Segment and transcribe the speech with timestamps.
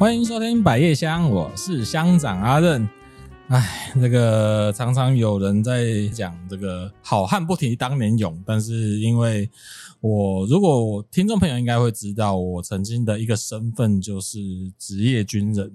[0.00, 2.88] 欢迎收听百叶箱，我是乡长阿任。
[3.48, 9.50] 哎，这个常常有人在讲这个好汉不提当年勇，但是因为
[10.00, 14.38] 我如果听众朋友应该会知道，我曾经的一个身份就是
[14.78, 15.70] 职业军人。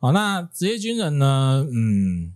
[0.00, 2.32] 好，那职业军人呢，嗯，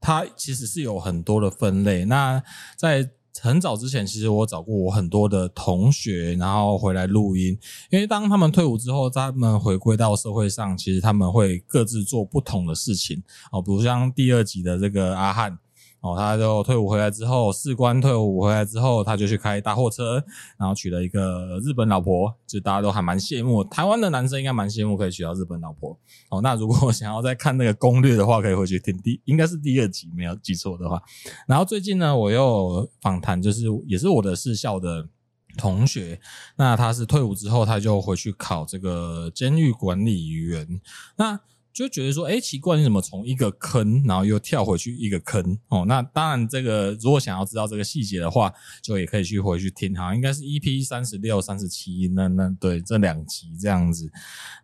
[0.00, 2.04] 他其实是有很多的分类。
[2.04, 2.40] 那
[2.76, 7.58] 在很早之前，其实我找过我很多的同学，然后回来录音。
[7.90, 15.58] 因为当他们退伍之后，他们回归到社会上，其实他们会各自做不同的事情哦，比如像第二集的这个阿汉。
[16.04, 20.22] 哦，他就退伍回来之后，士官退伍回来之后，他就去开大货车，
[20.58, 23.64] 然后娶了一个日本老婆，就大家都还蛮羡慕。
[23.64, 25.98] 台湾的男生应该蛮羡慕可以娶到日本老婆。
[26.28, 31.02] 哦，那如果 想要再看那个攻略的话，可以回去听第，应该是第二集，没有记错的话。
[31.46, 35.08] 然后最近呢，我又访谈，就是也是我的士校的
[35.56, 36.20] 同学，
[36.56, 40.68] 那他是退伍之后，他就回去考这个监狱管理员。
[41.16, 41.40] 那
[41.74, 45.58] 就觉得说，哎，奇怪，你怎么从一个坑，然后又跳回去一个坑？
[45.66, 54.08] 哦，那当然，这个如果想要知道这个细节的话，就也可以去回去听，哈应该是 EP 三十六、三十七，那那对这两集这样子。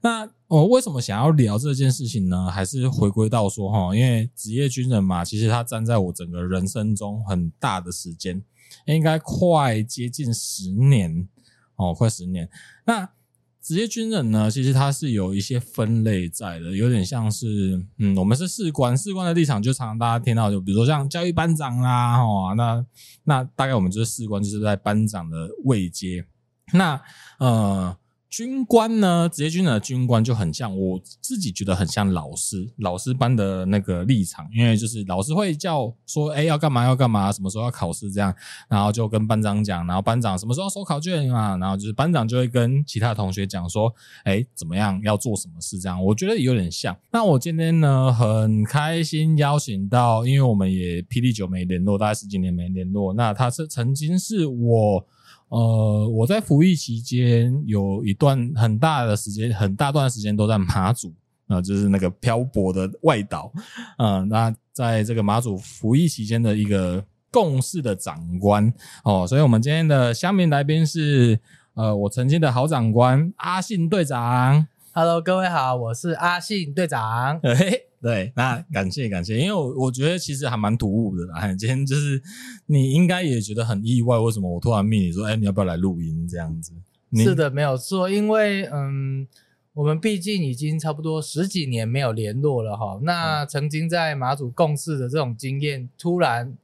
[0.00, 2.48] 那我为什么想要聊这件事情呢？
[2.48, 8.40] 还是回归到说，哈，因为职业军人嘛，其实他站在我整个人生中很大的时间，
[8.86, 11.28] 应该快接近十年，
[11.74, 12.48] 哦，快十年。
[12.86, 13.10] 那
[13.62, 22.84] 职业军人呢，其实他是有一些分类在的，有点像是，嗯，我们是士官，士官的立场就常常大家听到，就比如说像教育班长啦，哈，那
[23.24, 26.24] 那大概我们就是士官，就是在班长的位阶，
[26.72, 27.00] 那
[27.38, 27.96] 呃。
[28.30, 38.32] 军官呢，职业军人的军官就很像，我自己觉得很像老师，老师班的那个立场，因为就是老师会叫说，哎，要干嘛要干嘛，什么时候要考试这样，
[38.68, 43.92] 然后就跟班长讲，然后班长什么时候收考卷啊，然后就是班长就会跟其他同学讲说，
[44.22, 46.96] 哎，怎么样要做什么事这样，我觉得有点像。
[47.10, 55.04] 那我今天呢，很开心邀请到，因为我们也霹雳久没联络，大概十几年没联络，那他是曾经是我。
[55.50, 61.08] 呃，我在服役期间有一段很大的时间，很大段时间都在马祖
[61.48, 63.52] 啊、呃，就是那个漂泊的外岛。
[63.98, 68.72] 嗯、呃，那在这个马祖服役期间的一个共事的长官
[69.04, 71.38] 哦，所以我们今天的乡民来宾是
[71.74, 74.66] 呃，我曾经的好长官阿信队长。
[74.92, 77.40] Hello，各位好，我是阿信队长。
[77.42, 77.89] 嘿 嘿。
[78.02, 81.46] 对，那感谢感谢，因为我我觉得其实还蛮突兀的啦。
[81.54, 82.22] 今天就是
[82.66, 86.72] 你应该也觉得很意外，为什么我突然命你说，哎，你要不要来录音这样子？
[87.16, 89.26] 是的，没有错，因为嗯，
[89.74, 92.98] 我们毕竟已经差不多十几年没有联络了哈。
[93.02, 96.56] 那曾经在马祖共事的这种经验，突然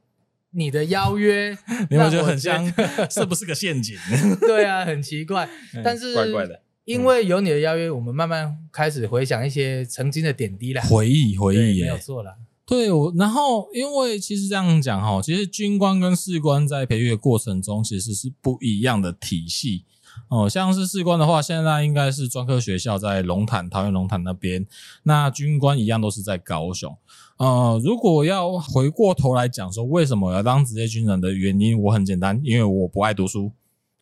[0.51, 1.55] 你的邀约，
[1.91, 2.65] 你会觉得很像，
[3.11, 3.95] 是不是个陷阱？
[4.41, 5.47] 对啊，很奇怪，
[5.83, 6.61] 但是怪怪的。
[6.87, 10.81] 因为有你的邀约，我们慢慢开始回想一些曾经的点滴了。
[10.83, 12.33] 回忆，回忆，没有错了。
[12.65, 19.83] 对，我然后因为其实这样讲哈，其实军官跟士官在培育的过程中其实是不一样的体系
[20.29, 20.47] 哦。
[20.47, 24.65] 像是士官的话，现在应该是专科学校在龙潭，桃园龙潭那边。
[25.03, 26.95] 那军官一样都是在高雄。
[27.35, 33.51] 呃，如果要回过头来讲说，为什么我要当职业军人的原因，我很简单，因为我不爱读书。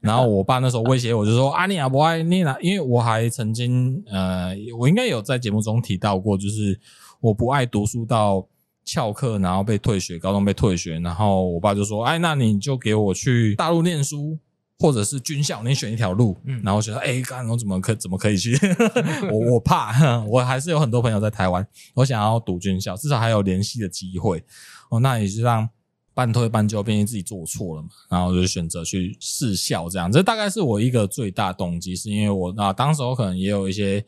[0.06, 6.80] 然后我爸那时候威胁我，就说：“啊，你也不爱你啊，因为我还曾经呃，我应该有在节目中提到过，就是
[7.20, 8.48] 我不爱读书到
[8.86, 11.00] 翘课，然后被退学，高中被退学。
[11.00, 14.38] 然后我爸就说：‘哎，那你就给我去大陆念书，
[14.78, 18.56] 或者是军校，你选一条路。’嗯，然后我觉得： ‘哎，干我怎么可怎么可以去？
[19.32, 24.44] 我我怕，我还是有很多朋友在台湾，我想要读军校，至少还有联系的机会。
[24.90, 25.68] 哦，那也是让。”
[26.16, 34.04] 半推半就，变成自己做错了嘛，然后就选择去试校这样，这大概是我一个最大动机，是因为我啊，当时我可能也有一些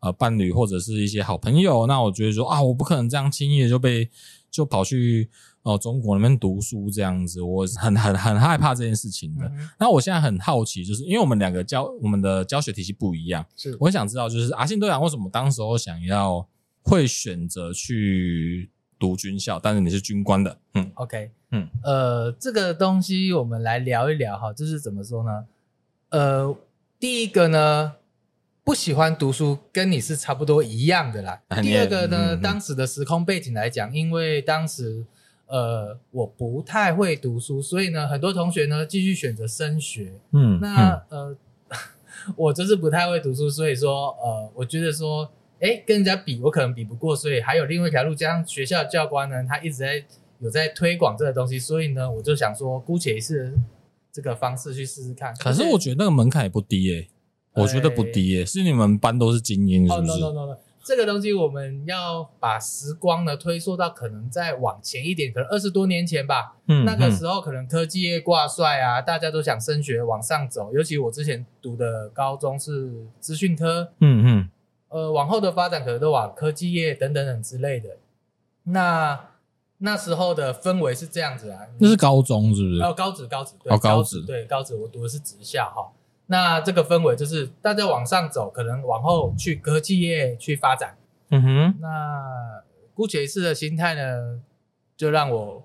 [0.00, 4.10] 呃伴侣或者是一些好朋友，那我觉得说啊，我不可能这样轻易的就被
[4.50, 5.30] 就跑去
[5.62, 9.46] 哦、呃、中国那边读书这样子，我很很很害怕这件事情的。
[9.46, 16.44] 嗯、那我现在很好奇，就是因为我们两个教我们的教学体系不一样，是我很想知道，就是阿信队长为什么当时候想要
[16.82, 18.68] 会选择去。
[18.98, 25.44] 读军校，但是你是军官的，嗯，OK，嗯，呃，这个东西我们来聊一聊哈，就是怎么说呢？
[26.08, 26.56] 呃，
[26.98, 27.92] 第一个呢，
[28.64, 31.40] 不喜欢读书，跟你是差不多一样的啦。
[31.48, 35.04] 啊、第二个呢，当时的时空背景来讲，因为当时
[35.46, 41.36] 呃我不太会读书，所以呢，很多同学呢继续选择升学，嗯，那呃
[42.36, 45.30] 我就是不太会读书，所以说呃，我觉得说。
[45.64, 48.12] 哎，跟人家比，我可能比不过，所以还有另外一条路。
[48.12, 50.04] 加上学校教官呢，他一直在
[50.42, 53.56] 有在推广这个东西，所以呢，我就想说，姑且是
[54.12, 55.32] 这个方式去试试看。
[55.36, 56.96] 可是我觉得那个门槛也不低耶、
[57.54, 60.12] 欸，我觉得不低耶、欸，是你们班都是精英是不是？
[60.12, 66.56] 哦，no no no no，这个东西我们要把时光呢推溯到可能再往前一点，可能二十多年前吧。
[66.66, 70.72] 嗯，那个时候可能科技业挂帅啊，大家都想升学往上走。
[70.74, 74.50] 尤其我之前读的高中是资讯科，嗯嗯，
[74.88, 77.90] 呃，往后的发展可能都往科技业等等等之类的。
[78.64, 79.31] 那
[79.84, 82.80] 那时候的氛围是这样子啊，那是高中是不是？
[82.82, 85.90] 哦，高职高职，对，哦，高职，对，高职，我读的是职校哈。
[86.26, 90.96] 那这个氛围就是大家往上走，可能往后去科技业去发展。
[91.30, 91.74] 嗯哼。
[91.80, 92.62] 那
[92.94, 94.40] 姑且一试的心态呢，
[94.96, 95.64] 就让我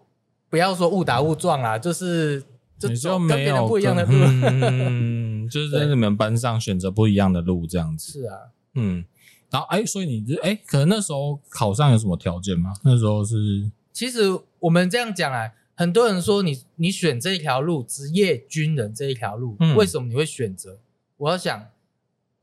[0.50, 2.44] 不要说误打误撞啦，就是
[2.80, 4.14] 就走跟别人不一样的路。
[4.14, 8.14] 嗯，就是在你们班上选择不一样的路这样子。
[8.14, 8.38] 是啊。
[8.74, 9.06] 嗯。
[9.52, 12.74] 然后哎，所以你这哎，可能那时候考上有什么条件吗？
[12.84, 13.70] 那时候是。
[13.98, 15.52] 其实我们这样讲啊。
[15.74, 20.80] 很多人说你你选这一条路，职业军人这一条路，嗯，为什么你会选择？
[21.18, 21.70] 我要想，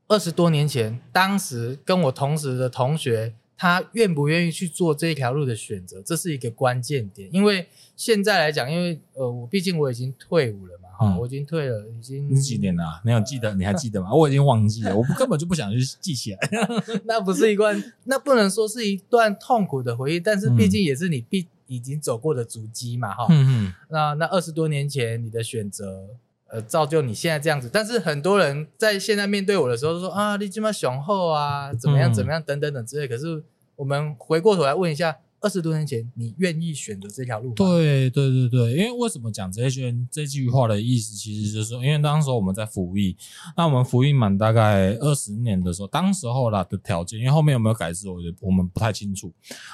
[0.07, 7.29] 二十多年前，当时跟我同时的同学，他愿不愿意去做这一条路的选择，这是一个关键点。
[7.33, 13.01] 因为现在来讲，因为呃，我毕竟我已经退伍了嘛，哈、嗯，我已经退了，已经你几年了、啊？
[13.05, 13.53] 你有记得？
[13.55, 14.11] 你还记得吗？
[14.15, 16.39] 我已经忘记了，我根本就不想去记起来。
[17.05, 21.47] 那不是一段，那不能说是一段痛苦的回忆，但是毕竟也是你必。
[21.67, 26.09] 已经走过的足迹嘛，哈、嗯嗯，那那二十多年前你的选择，
[26.47, 27.67] 呃，造就你现在这样子。
[27.73, 33.07] 但是很多人在现在面对我的时候说啊，你这么雄厚啊，怎么样怎么样等等等之类。
[33.07, 33.43] 可是
[33.77, 35.17] 我们回过头来问一下。
[35.45, 37.53] 二十多年前，你愿意选择这条路吗？
[37.55, 43.15] 对对对对，因为为什么讲这些这句话的意思，其实就是说，因为当时我们在服役，
[43.55, 49.31] 那我们服役满大概二十年的时候，当时候啦的条件，因为后面有没有改制，我觉得我们不太清楚。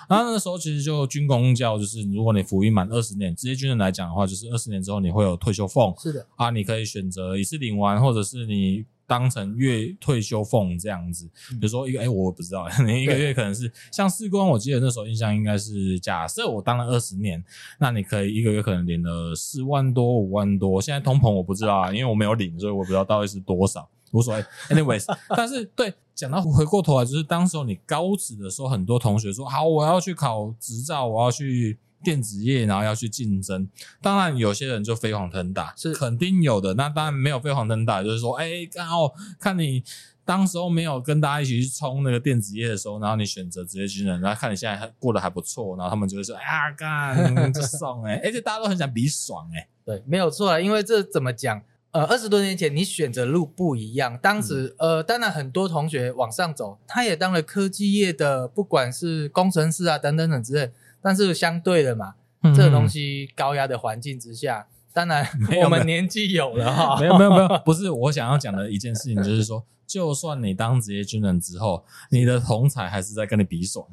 [0.10, 5.96] 然后那个时候其实就军公教，就是如果你服役满二十年，职业军人来讲的话，就是二十年之后你会有退休俸。
[5.98, 8.84] 是的啊，你可以选择一次领完，或者是你。
[9.12, 17.44] 当成月退休俸这样子，比如说一个哎、欸，我不知道，你 一个月可能是像士官，我记得那时候印象应该是，假设我当了二十年，
[17.78, 20.82] 那你可以一个月可能领了四万多五万多。
[20.82, 24.46] 现在通膨我不知道啊，因为我没有领，所以我不知道到底是多少，无所谓。
[24.70, 25.06] Anyways，
[25.36, 31.78] 但是对，讲到回过头来，就是当时候你高职的时候，很多同学说好，我要去考执照，我要去。
[32.04, 33.68] 电子业，然后要去竞争，
[34.02, 36.74] 当然有些人就飞黄腾达，是肯定有的。
[36.74, 39.84] 那当然没有飞黄腾达，就是说，哎，刚好看你
[40.24, 51.62] 当时候没有跟大家一起去冲那个电子业的时候，然后你选择职业军人，然后看你现在还过得还不错，然后他们就会说，哎呀，干这爽哎，而且大家都很想比爽哎， 对，没有错啊，因为这怎么讲？
[51.92, 60.72] 呃，二十多年前你选择路不一样，当时、嗯、呃，当然很多同学往上走，他也当了科技业的，不管是工程师啊等等等之类。
[61.02, 65.26] 但是相对的嘛，嗯、这个东西高压的环境之下，当然
[65.64, 73.86] 我们年纪有了哈，没有没有没有，不是我想要讲的一件事情，就是说， 就算你当职业军人之后，你的同才还是在跟你比爽。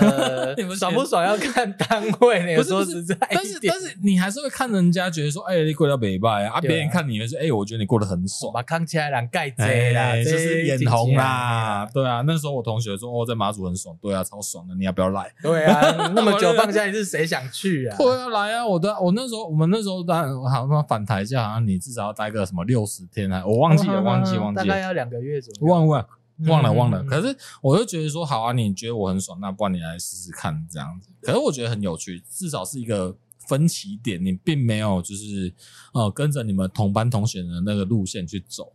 [0.00, 2.56] 呃， 爽不爽要看单位 呢？
[2.56, 12.22] 不是说实在，但是但是你还是会看人家觉得说，哎，你过得北拜啊，别人看你会说，哎，我觉得你过得很爽，把康起来让盖贼啦，就是眼红啦，对啊。
[12.26, 15.32] 那时候我同学说，哦，在马祖很爽，对啊，超爽的，你要不要来？
[15.42, 15.80] 对啊，
[16.14, 17.96] 那么久放假，你是谁想去啊？
[17.96, 18.66] 对啊，来啊！
[18.66, 26.04] 我的我那时候我们那时候当然好像反台下，好像你至少要待个什么六十天啊，我忘记了，忘记忘记，大概要两个月左右，忘忘。
[26.48, 31.08] 忘了忘了，可是我就觉得说好啊，你觉得我很爽，那不然你来试试看这样子。
[31.22, 35.54] 可是我觉得很有趣，至少是一个分歧点，你并没有就是
[35.92, 38.72] 呃跟着你们同班同学的那个路线去走。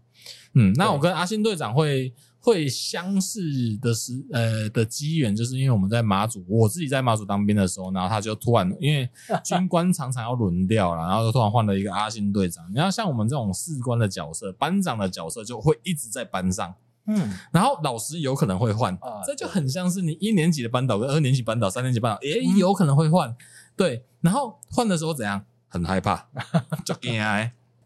[0.54, 3.42] 嗯，那我跟阿信队长会会相似
[3.82, 9.10] 的是呃的机缘，就是因为我们在马祖，我自己在马祖当兵的时候，然后他就突然因为
[9.44, 12.66] 军官常常要轮调了，然后就突然换了一个阿信队长。
[12.74, 16.74] 你要像我们这种士官的角色，班长的角色就会一直在班上。
[17.10, 23.30] 嗯，然后老师有可能会换，啊、这就很像是你一年级的班导跟二年级班导、三年级班导，也有可能会换。
[23.30, 23.36] 嗯、
[23.75, 25.44] 对，然后换的时候怎样？
[25.68, 26.28] 很害怕，
[26.84, 27.22] 就惊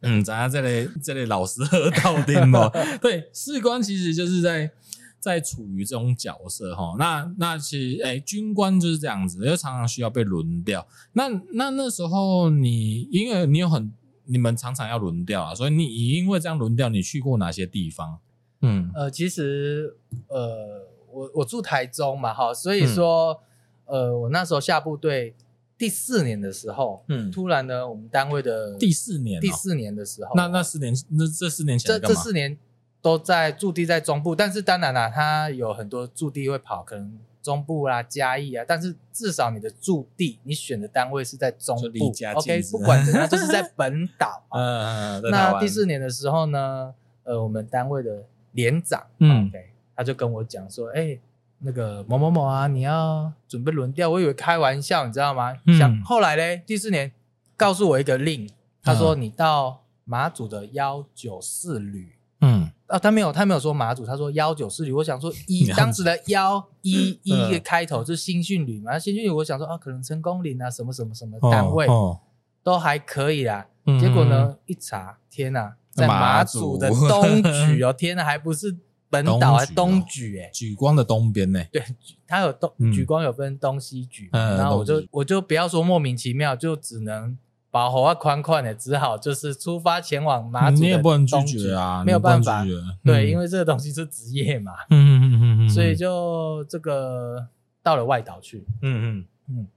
[0.01, 2.69] 嗯，咱家这类这类老师喝到底嘛？
[3.01, 4.71] 对，士官其实就是在
[5.19, 6.95] 在处于这种角色哈。
[6.97, 10.85] 那那其实哎，军官就是这样子，就常常需要被轮调。
[11.13, 13.91] 那那那时候你因为你有很
[14.25, 18.19] 你们常常要轮调啊，所以你因为这样轮调，你去过哪些地方？
[18.63, 19.95] 嗯，呃，其实，
[20.27, 23.39] 呃，我我住台中嘛，哈，所以说，
[23.85, 25.35] 嗯、呃，我那时候下部队
[25.77, 32.57] 第四年的时候，嗯，突然呢，我们单位的第四年，第四年的时候，那那四年，那这四年前这这四年
[33.01, 44.41] 都在驻地在中部，但是当然啦、啊，他有很多驻地会跑，可能中部啦、嘉义啊，但是至少你的驻地，你选的单位是在中部，OK，不管怎样，就是在本岛。
[44.55, 46.93] 嗯，那第四年的时候呢，
[47.23, 51.21] 呃，我们单位的连长，嗯，okay, 他就跟我讲说，哎、欸，
[51.59, 55.55] 那个某某某啊，你要准备轮调，我以为开玩笑，你知道吗？
[55.65, 57.11] 嗯、想后来嘞，第四年
[57.55, 58.49] 告诉我一个令，
[58.81, 64.91] 他说你到马祖的幺九四旅，嗯，啊，他没有，他没有说马祖，他说幺九四旅。
[64.91, 71.93] 我想说一当时的 幺一一个开头是新训旅嘛，新训旅我想说啊，可能成功岭啊，什么什么什么单位、哦。
[71.93, 72.19] 哦、
[72.61, 73.67] 都还可以啦。
[73.85, 78.75] 嗯、结果呢，一查，天哪，在马祖的东莒哦，天哪，还不是。
[79.09, 81.63] 本岛还东莒哎，莒光的东边呢？
[81.71, 81.83] 对，
[82.25, 87.37] 它有东莒光有分东西莒，然后我就我就不要说莫名其妙，就只能
[87.69, 90.81] 保护啊宽宽的，只好就是出发前往马祖。
[90.81, 92.65] 你也不能拒绝啊，没有办法，
[93.03, 97.49] 对，因为这个东西是职业嘛，嗯嗯嗯嗯，所以就这个
[97.83, 99.25] 到了外岛去，嗯嗯。
[99.49, 99.67] 嗯，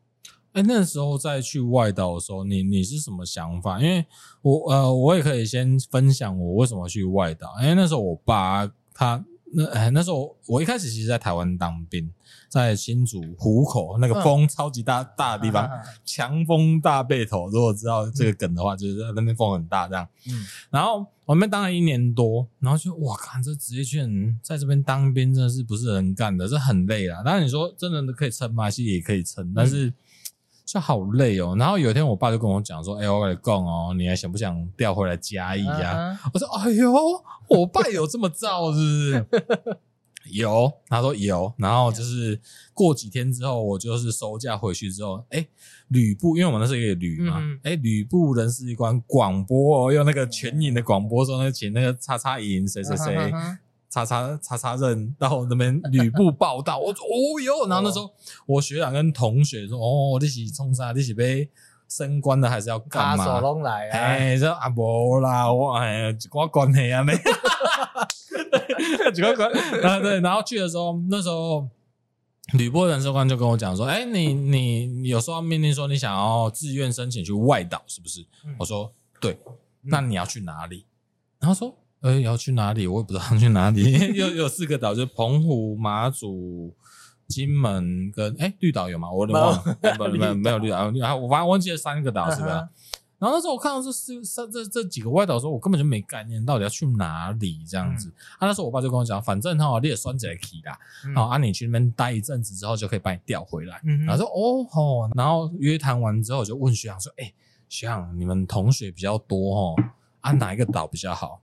[0.57, 3.81] 哎，那时候再去外岛的时候，你你是什么想法？
[3.81, 4.05] 因为
[4.43, 8.69] 我呃，我也可以先分享我为什么去外岛，因为那时候我爸。
[8.99, 9.23] 他
[9.53, 12.11] 那哎，那时候我一开始其实，在台湾当兵，
[12.49, 15.69] 在新竹湖口那个风超级大大的地方，
[16.03, 17.51] 强风大背头。
[17.51, 20.09] 如果知道这个梗的话，就是那边风很大这样。
[20.31, 27.23] 嗯，然后我们当了一年多，然后就哇靠，这职业军在这边当兵真的是不是人干的，这很累啦。
[27.23, 28.71] 当然你说真的可以撑吗？
[28.71, 29.93] 其实也可以撑，但是。
[30.67, 36.93] 就好累哦，然后有一天我爸就跟我讲说：“哎、欸，我跟你讲哦，你还想不想调回来嘉义呀？”我说：“哎呦，
[37.49, 39.27] 我爸有这么造是不是？”
[40.33, 42.41] 有，他说有，然后就是
[42.75, 45.47] 过几天之后，我就是收假回去之后，哎，
[45.87, 53.33] 旅部，因为我们那是一个旅嘛，哎，旅部人事官广播哦，用那个全影的广播说，那请那个叉叉营谁谁谁。
[53.89, 58.13] 叉叉叉叉任到那边吕布报到，我说哦哟，然后那时候
[58.47, 60.93] 我学长跟同学说，哦，你是冲啥？
[60.93, 61.49] 你是被
[61.89, 63.25] 升官的还是要干嘛？
[63.25, 63.99] 手拢来啊！
[63.99, 67.15] 哎，说啊无啦，我哎，几挂关系啊没？
[69.15, 69.51] 几挂关
[69.83, 71.69] 啊对，然后去的时候，那时候
[72.55, 78.27] 吕布人事官就跟我讲说，哎，你你你有收到命令说你想要自愿申请去外岛是不是？
[78.59, 79.39] 我说对，
[79.83, 80.85] 那你要去哪里？
[81.39, 81.75] 然后说。
[82.03, 82.87] 哎、欸，要去哪里？
[82.87, 84.15] 我也不知道去哪里。
[84.15, 86.75] 有有四个岛，就是澎湖、马祖、
[87.27, 89.11] 金门跟哎、欸、绿岛有吗？
[89.11, 90.91] 我有点忘了，没有没有没有绿岛。
[90.93, 92.69] 然后我反正忘记了三个岛，是不是？
[93.19, 98.13] 然后那时候我看到这四这这这几个外岛的时候，我根本就没概念，到底要去哪里这样子。
[98.39, 100.79] 啊，那时候我爸就跟我讲，反正哈，你也算起来可以啦。
[101.15, 103.81] 好，啊，你去那边待一阵子之后，就可以把你调回来。
[104.07, 107.35] 然后说哦吼，然后约谈完之后，我就问学长说，哎、欸，
[107.71, 109.75] 学长，你们同学比较多哦，
[110.21, 111.41] 啊，哪一个岛比较好？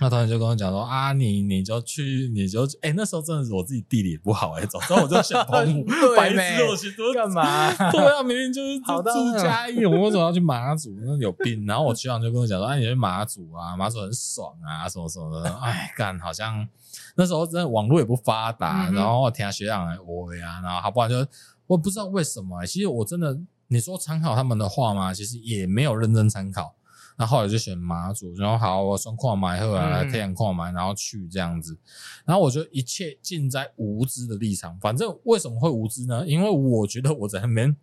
[0.00, 5.84] 那同学就跟我讲说啊，你你就去，你就哎、欸，那时候真的是我自己地理也不好哎、欸，早知道我就选澎湖，
[6.16, 7.72] 白痴我去多干嘛？
[7.92, 10.90] 对啊，明明就是 住嘉义，我为什么要去马祖？
[11.00, 11.64] 那有病！
[11.64, 15.48] 然后我学长就跟我讲说，哎、啊，你去马祖啊，马祖很爽啊，什么什么的。
[15.58, 16.66] 哎，干，好像
[17.14, 21.24] 那时候真的网络也不发达，然后我听学长哎，我呀，然后好不然就
[21.68, 25.14] 我不知道为什么、欸，其实我真的你说参考他们的话吗？
[25.14, 26.74] 其实也没有认真参考。
[27.16, 31.78] 那后来就选马祖，然后好，我从矿买后来太阳矿买，然后去这样子，
[32.24, 34.76] 然后我就一切尽在无知的立场。
[34.80, 36.24] 反正为什么会无知呢？
[36.26, 37.76] 因为我觉得我在那边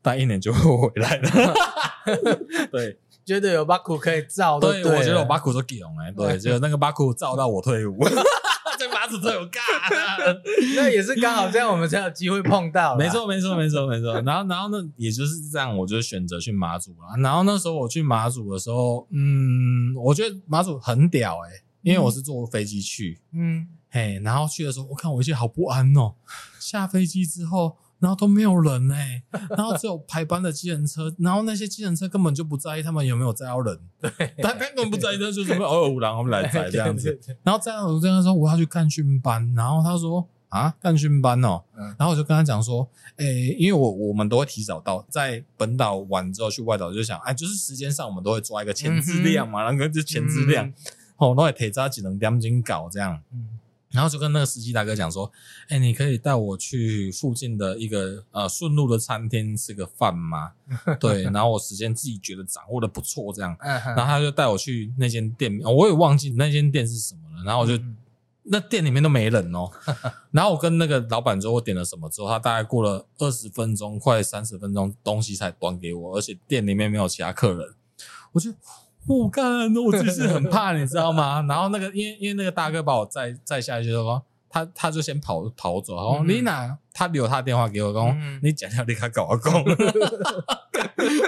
[0.00, 1.30] 待一年就会回来了。
[2.70, 7.98] 对， 觉得有巴苦可以造，对，我觉得我巴苦都给用哎，对，就那个巴苦造到我退伍。
[10.76, 12.96] 那也是刚好这样，我们才有机会碰到。
[12.96, 14.20] 没错，没错，没错，没错。
[14.22, 17.16] 然后，然后呢，也就是这样，我就选择去马祖了。
[17.18, 26.14] 然后那时候我去马祖的时候，嗯，我觉得马祖很屌诶、欸、因为我是坐飞机去，嗯，嘿，然后去的时候，我看我一切好不安哦。
[26.58, 27.76] 下飞机之后。
[28.04, 34.10] 然后都没有人哎、欸， 然后只有排班的机人车，然后那些机人车根本就不在意他们有没有载到人，对，
[34.42, 37.18] 他根本不在意，他就是说哦，然后我们来载这样子。
[37.42, 41.62] 然后载到我这样说我要去干训班，然后他说啊干训班哦，
[41.96, 43.24] 然后我就跟他讲说，哎，
[43.58, 50.70] 因为我我们都会提早到，在本岛玩之后去外岛就想，哎，就是时间上我们都会抓一个前置量嘛，然后就前置量，
[51.16, 53.18] 哦，然后提早几能点钟搞这样。
[53.94, 55.30] 然后就跟那个司机大哥讲说
[55.70, 60.52] ：“哎，你可以带我去附近的一个呃顺路的餐厅吃个饭吗？”
[60.98, 63.56] 对，然后我时间自己觉得掌握的不错，这样。
[63.62, 67.44] 然后他就带我去那间店，我也忘记那间店是什么了。
[67.44, 67.80] 然后我就
[68.42, 69.70] 那店里面都没人哦。
[70.32, 77.74] 然后我跟那个老板说我点了什么之后，他大概过了二十分钟，快三十分钟，东西才端给我，而且店里面没有其他客人。
[78.32, 78.52] 我就。
[79.06, 81.44] 我干，我只是很怕，你知道吗？
[81.48, 89.52] 然后那个，因为因为那个大哥把我载载下去的时候，他他就先跑跑走，然后丽娜他留他电话给我，说你讲要立刻跟我讲，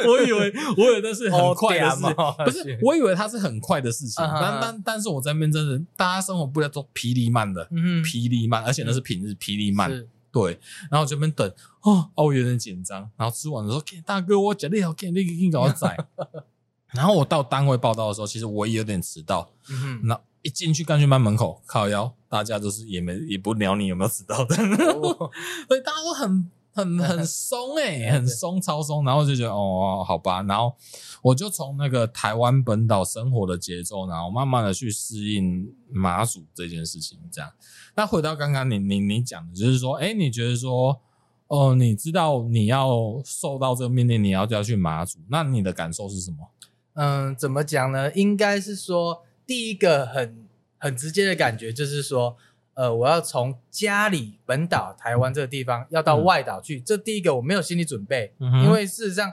[0.06, 4.24] 我以为我以为那是很快的事，哦、不是，我以为他是很快的事情。
[4.24, 9.90] 啊、但但但是我在那边真的，大家生活步调都霹雳慢的，嗯，霹雳慢，而且那是平日霹雳慢。
[9.90, 10.58] 是对，
[10.90, 13.10] 然后这边等哦，哦，我有点紧张。
[13.16, 15.96] 然后吃完的时候，大哥，我讲你好，给你给你搞仔。
[16.96, 19.48] 然后我到单位报到的时候，其实我也有点迟到。
[19.68, 25.30] 嗯哼，那一进去干训班门口靠腰，大家都是也没也不鸟你有没有迟到的，哦、
[25.68, 29.04] 所以大家都很很 很松诶、欸、很松超松。
[29.04, 30.42] 然后就觉得哦，好吧。
[30.42, 30.74] 然后
[31.22, 37.18] 我就从那个台湾本岛生活的节奏，然后慢慢的去适应马祖这件事情。
[37.32, 37.50] 这样，
[37.96, 41.00] 那回到刚刚你你你讲的，就是说，哎，你觉得说，
[41.48, 46.38] 哦，你知道你要受到这个命令，你要就要去马祖，那你的感受是什么？
[46.96, 48.10] 嗯，怎么讲呢？
[48.14, 50.46] 应该是说，第一个很
[50.78, 52.36] 很直接的感觉就是说，
[52.72, 59.32] 呃，我要从家里本岛台湾这个地方要到外岛去，嗯、这第一个我没有心理准备，嗯、因为事实上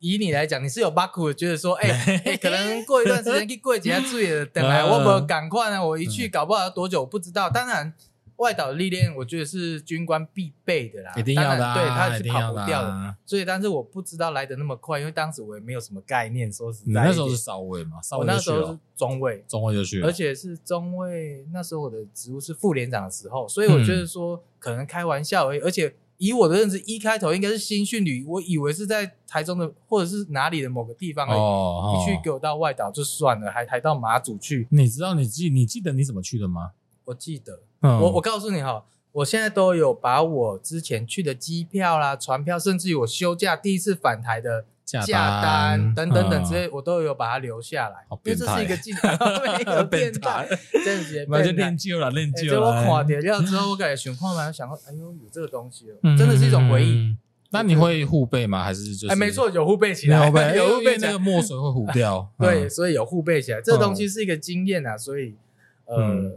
[0.00, 7.94] 以你来讲，你是有巴苦的，觉得说，哎、欸欸，可能过一段时间去过几下注意了，等来我不赶快呢，我一去搞不好要多久我不知道，当然。
[8.36, 12.88] 外岛的历练，我觉得是军官必备的啦，一定要的、啊，对，他是跑不掉的。
[12.88, 16.52] 的啊、所以，但是我不知道来的那么快，因为当时我也没有什么概念。
[16.52, 17.98] 说实在，你那时候是少尉嘛？
[18.18, 21.46] 我那时候是中尉，中尉就去了，而且是中尉。
[21.52, 25.60] 那时候我的职务是副连长的时候，所以我觉得说可能开玩笑而已。
[25.60, 31.38] 嗯、而且以我的认知，一开头应该是新训旅，我以为是在台中的或者是哪里的某个地方而已。
[31.38, 34.66] 哦，你去给我到外岛就算了，还还到马祖去？
[34.70, 36.72] 你知道你记你记得你怎么去的吗？
[37.06, 38.84] 我记得，嗯、我我告诉你哈。
[39.12, 50.48] 我现在都有把我之前去的机票啦、船票，甚至于我休假第一次返台的假单等等等之类，我都有把它留下来，因为这是一个进没有 变态，
[50.84, 51.24] 真的是。
[51.30, 52.66] 那就练就了，练就了。
[52.66, 57.16] 我垮掉了之后，我感觉情况嘛，想到，哎呦，有这个东西哦，真的是一种回忆。
[57.50, 58.64] 那你会互背吗？
[58.64, 59.12] 还是就是？
[59.12, 62.28] 哎，没错，有互背起来，有护背，那个墨水会糊掉。
[62.36, 64.98] 对，所以有互背起来，这东西是一个经验啊。
[64.98, 65.36] 所以，
[65.84, 66.32] 呃，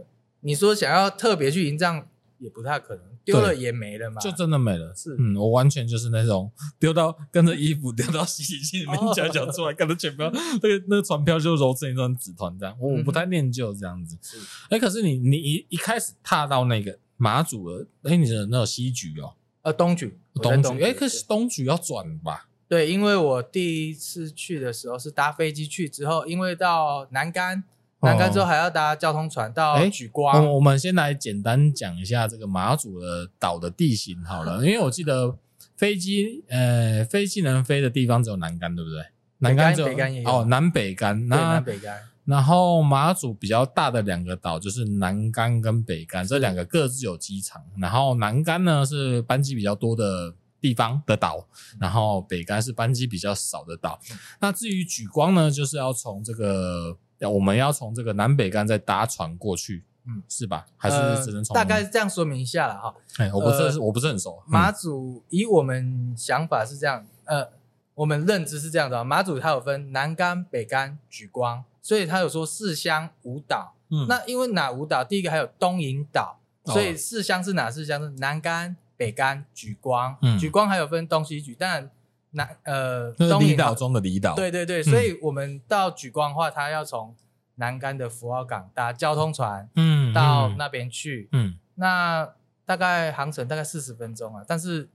[0.48, 2.08] 你说想要特别去营帐。
[2.40, 4.94] 也不太可能，丢了也没了嘛，就真的没了。
[4.94, 10.30] 是，嗯，我完全就是那种丢到跟着衣服丢到洗衣机里面搅搅出来，可能全票
[10.62, 12.76] 那个那个船票就揉成一张纸团这样。
[12.78, 14.16] 我不太念旧这样子。
[14.22, 14.38] 是，
[14.70, 22.46] 哎，可是你你一一开始踏到那个马祖了，哎，你的那个西局哦，呃，东局，东局，哎，可是东局要转吧？
[22.68, 27.64] 对，因为我第一次去的时候是搭飞机去，之后因为到南竿。
[28.00, 30.34] 南竿之后还要搭交通船到举光。
[30.34, 35.36] 欸、我们先来简单讲一下这个马祖的岛的地形好了， 因为我记得
[35.76, 39.04] 飞机呃飞机能飞的地方只有南竿，对不对？
[39.38, 41.18] 南竿只有北竿也有哦，南北竿。
[41.28, 41.98] 对，南北竿。
[42.24, 47.60] 然后马祖比较大的两个岛就是南竿跟北竿，这两个各自有机场。
[47.78, 51.48] 然后南竿呢是班机比较多的地方的岛，
[51.80, 53.98] 然后北竿是班机比较少的岛。
[54.40, 56.96] 那至于举光呢，就是要从这个。
[57.18, 60.66] 要我们要从这个南北竿再搭船过去，嗯，是吧？
[60.76, 62.94] 还是只能从、呃、大概这样说明一下了哈。
[63.18, 64.42] 哎，我不是，呃、我不是很熟。
[64.46, 67.48] 马祖以我们想法是这样，呃，
[67.94, 69.04] 我们认知是这样的。
[69.04, 73.74] 马祖它有分南竿、北竿、莒光，所以它有说四乡五岛。
[73.90, 75.02] 嗯，那因为哪五岛？
[75.02, 78.00] 第一个还有东引岛，所以四乡是哪四乡？
[78.00, 80.16] 是南竿、北竿、莒光。
[80.22, 81.90] 嗯，莒光还有分东西莒，当然。
[82.30, 87.16] 南呃，东引岛中的离岛，对对对，所以我们到莒光的话，它要从
[87.54, 92.28] 南竿的福澳港搭交通船，嗯，到那边去，嗯，那
[92.66, 94.88] 大概航程大概四十分钟啊，但是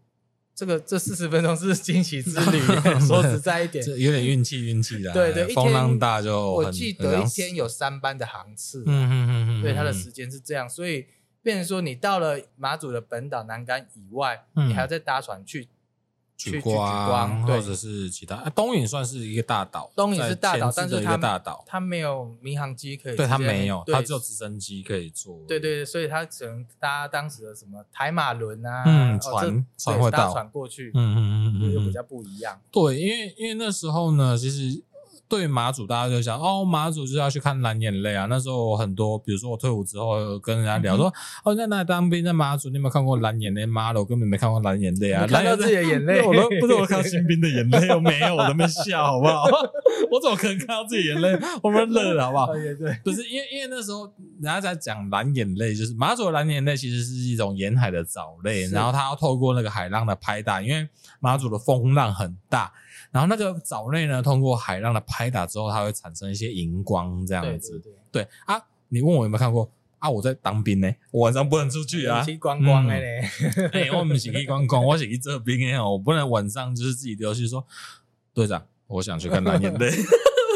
[0.54, 2.60] 这个这四十分钟是惊喜之旅，
[3.08, 11.08] 说实在一点，有点运气运气的，对对，风浪大就，我记得一天有三班的航次，嗯嗯嗯嗯，对，它的时间是这样，所以
[11.42, 15.68] 变成说你到了马祖的本岛南竿以外，你还要再搭船去。
[16.52, 34.84] 莒光，或者是其他，东引算是一个大岛，东引是大岛，但是它大岛，它没有民航机可以，对，它没有，它只有直升机可以坐，对对对，所以它只能搭当时的什么台马轮啊，嗯，船船会搭，船过去，嗯嗯嗯嗯，又比较不一样，对，因为因为那时候呢，其实。
[35.28, 38.28] 对马祖，大家就想哦，马祖就是要去看蓝眼泪啊。
[38.30, 41.12] 那时候很多，比如说我退伍之后跟人家聊说，
[41.44, 43.66] 哦，在那当兵在马祖，你有没有看过蓝眼泪？
[43.66, 45.26] 妈的，我根本没看过蓝眼泪啊！
[45.26, 49.46] 看到自己的眼泪， 我都不是我看到新兵的眼泪，我没有，我都没笑，好不好？
[50.12, 51.36] 我怎么可能看到自己眼泪？
[51.64, 52.54] 我们乐了，好不好？
[52.54, 54.06] 对对，不是因为因为那时候
[54.40, 60.88] 人家在讲蓝眼泪，就是马祖的蓝眼泪其实是一种沿海的藻类，然后它要透过那个海浪的拍打，因为
[61.20, 62.72] 马祖的风浪很大。
[63.14, 67.82] 然后那个藻类呢，通过海浪的拍打之后，它会产生一些荧光这样子。
[68.12, 70.10] 对，啊，你问我有没有看过啊？
[70.10, 72.24] 我在当兵呢，我晚上不能出去啊。
[72.24, 73.20] 去观光的嘞，
[73.72, 77.66] 哎、嗯欸，我不是去观光，我是去这边的哦，我不能晚上就是自己丢去说，
[78.34, 79.92] 队长，我想去看蓝眼泪。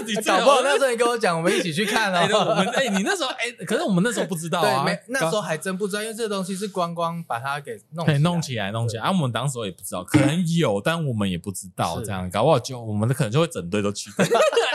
[0.06, 2.46] 你搞不好那时候你跟我讲，我们一起去看哦。
[2.50, 4.84] 我们哎，你那时候哎，可是我们那时候不知道啊。
[4.86, 9.04] 对，那时候还真不知道，因为这个东西是观光把它给弄弄起来，弄起来。
[9.04, 12.30] 啊，我们当时也不知道，可能有，但我们也不知道这样。
[12.30, 14.12] 搞不好就我们的可能就会整队都去。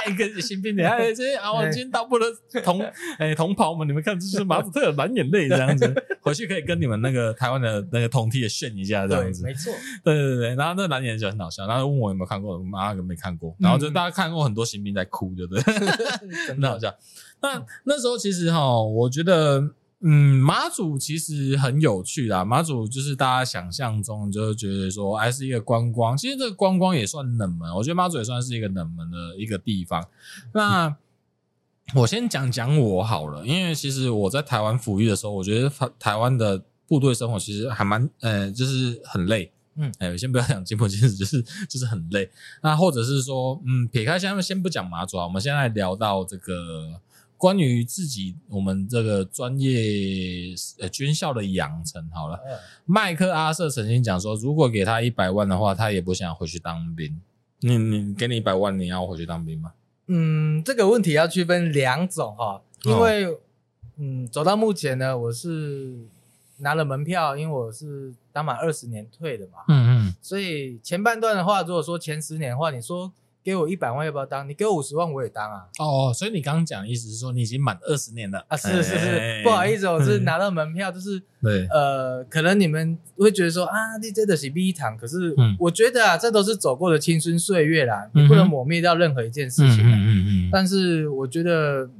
[0.08, 2.26] 一个新兵，你 看这些啊，我今天到不了
[2.64, 2.84] 同
[3.18, 9.44] 哎同袍们，你们看这是马子特有蓝眼泪这样子，回去可以跟你们那个台湾的那个同梯也炫一下这样子。
[9.44, 10.54] 没错，对对对。
[10.56, 13.54] 然后那蓝眼泪就很好笑，然后问我有没有看过，我妈根本没看过。
[13.60, 15.62] 然后就大家看过很多新兵在哭，对不对？
[16.48, 16.92] 真的好笑。
[17.42, 19.60] 那那时候其实哈，我觉得，
[20.00, 22.44] 嗯，马祖其实很有趣啦。
[22.44, 26.16] 马祖就是大家想象中就觉得说，还是一个观光。
[26.16, 30.08] 其实这个观光也算冷门，我觉得马祖也算是一个冷门的一个地方。
[30.54, 30.96] 那
[31.94, 39.52] 我先讲讲我好了，因为其实我在台湾服役的时候，我觉得台台湾的部队生活其实还蛮，呃，就是很累。
[39.76, 42.30] 嗯，哎，先不要讲金不金子，就是就是很累。
[42.62, 47.00] 那或者是说，嗯，撇开下面先不讲马祖啊，我们现在聊到这个
[47.36, 52.38] 关于自己我们这个专业呃军校的养成好了。
[52.84, 57.20] 麦克阿瑟曾经讲说，如果给他一百万的话，他也不想回去当兵。
[57.60, 59.72] 你你给你一百万，你要回去当兵吗？
[60.08, 63.38] 嗯，这个问题要区分两种哈，因为、哦、
[63.96, 65.96] 嗯，走到目前呢，我是
[66.62, 68.14] 拿了门票，因为我是。
[68.34, 73.12] 当满二十年退的嘛，嗯嗯，所以前半段的话，如果说前十年的话，你说
[73.44, 74.48] 给我一百万要不要当？
[74.48, 75.68] 你给我五十万我也当啊。
[75.78, 78.56] 哦，所以你刚刚讲的意思是说你已经满二十年了啊？
[78.56, 89.80] 是是是，不好意思，我是拿到门票，就是对，呃，可能你们会觉得说啊，你真的是第一场，可是我觉得啊，这都是走过的青春岁月啦，你不能抹灭掉任何一件事情。
[89.84, 90.48] 嗯嗯嗯。
[90.50, 91.90] 但是我觉得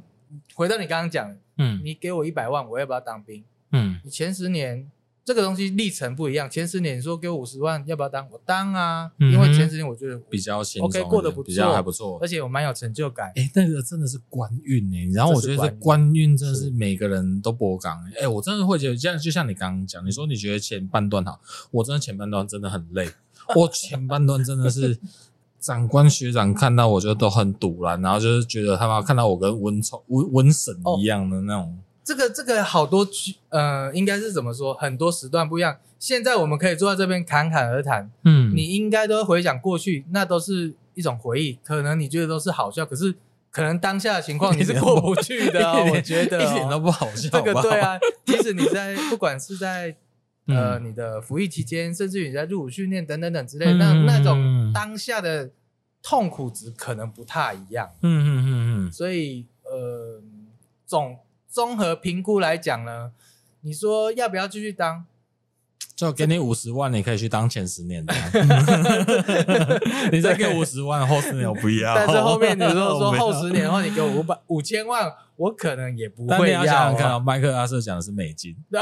[0.55, 3.45] 回到你刚刚讲，嗯，你给我一百万，我要不要当兵？
[3.73, 4.91] 嗯，你前十年。
[5.25, 8.29] 这个东西历程不一样，前十年你说给我五十万，要不要当？
[8.29, 13.31] 我当啊，因为前十年我觉得比较轻松，OK 过得不错，比较还不错，而且我蛮有成就感。
[13.37, 23.09] 哎，那个真的是官运哎，然后我觉得这官运真的是每个人都不讲哎，我真的会觉得，像就像你刚刚讲，你说你觉得前半段好，我真的前半段真的很累，
[23.55, 24.99] 我前半段真的是
[25.61, 31.79] 长官学长看到我就都很堵了，然后就是觉得他妈看到我跟瘟虫瘟瘟神一样的那种。
[32.05, 33.07] 这个这个好多
[33.49, 34.75] 呃，应该是怎么说？
[34.75, 35.77] 很多时段不一样。
[35.99, 41.59] 现在我们可以坐在这边侃侃而谈，嗯，你应该都会回想过去，那都是一种回忆。
[41.63, 43.15] 可能你觉得都是好笑，可是
[43.53, 45.91] 可能当下的情况你是过不去的， 哦。
[45.93, 47.29] 我觉得，哦，一点都不好笑。
[47.31, 49.95] 这个对啊，即使你在不管是在
[50.49, 55.51] 呃你的服役期间，甚至于你在入伍训练等等等之类，那那种当下的
[56.03, 57.89] 痛苦值可能不太一样。
[58.03, 58.51] 嗯嗯嗯
[58.89, 58.93] 嗯。
[58.93, 60.21] 所以呃
[60.85, 61.17] 总。
[61.53, 63.13] 综合评估来讲呢，
[63.61, 65.05] 你说要不要继续当？
[65.95, 68.15] 就给你五十万，你可以去当前十年的。
[70.11, 71.95] 你再给五十万，后十年我不要。
[71.95, 76.39] 但是后面你说说后十年的话，你给我五百 五千万，我可能也不会要。
[76.39, 78.57] 但你要想想看，麦克阿瑟讲的是美金。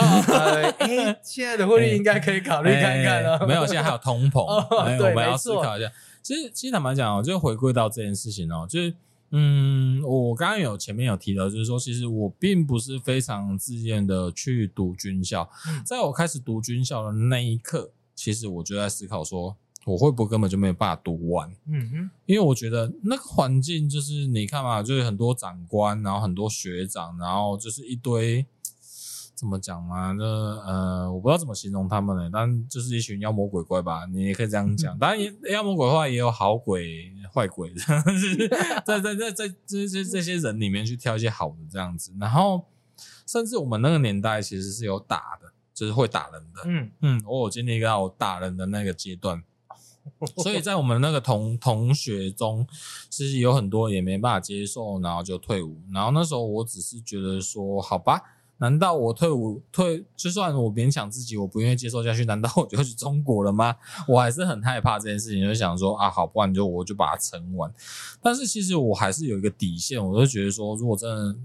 [0.78, 3.44] 哎，现在的汇率应该可以考虑看看了。
[3.46, 5.90] 没有，现在还有通膨，对，我们要思考一下。
[6.22, 8.94] 其实，其实坦白讲哦，就回归到这件事情哦，就是。
[9.30, 15.48] 嗯，我刚刚有前面有提到，就是说，其实我并不是非常自愿的去读军校。
[15.84, 21.50] 在我开始读军校的那一刻，其实我就在思考说，我会不会根本就没有办法读完？
[21.66, 28.46] 嗯哼，因为我觉得那个环境就是你看嘛，就是很多长官，然后很多学长，然后就是一堆。
[29.40, 30.12] 怎么讲嘛？
[30.12, 34.96] 那呃，我不知道怎么形容他们呢，但就是一群妖魔鬼怪吧，你也可以这样讲。
[35.00, 37.72] 当然，妖魔鬼怪也有好鬼、坏鬼，
[38.85, 42.12] 在在在在这这这些人里面去挑一些好的这样子。
[42.20, 42.66] 然后，
[43.26, 46.61] 甚至我们那个年代其实是有打的，就是会打人的。
[46.66, 49.42] 嗯嗯，我有经历到打人的那个阶段，
[50.37, 52.66] 所以在我们那个同同学中，
[53.09, 55.81] 其实有很多也没办法接受，然后就退伍。
[55.94, 58.20] 然后那时候我只是觉得说，好吧。
[58.61, 63.75] 难道我退伍退，就算我勉强自己，我不愿意接受下去，难道我就去中国了吗？
[64.07, 67.73] 我还是很害怕这件事情，就想说啊，好，不然就我就把它撑完。
[68.23, 71.37] 但是其实我还是有一个底线，我就觉得说，如果真的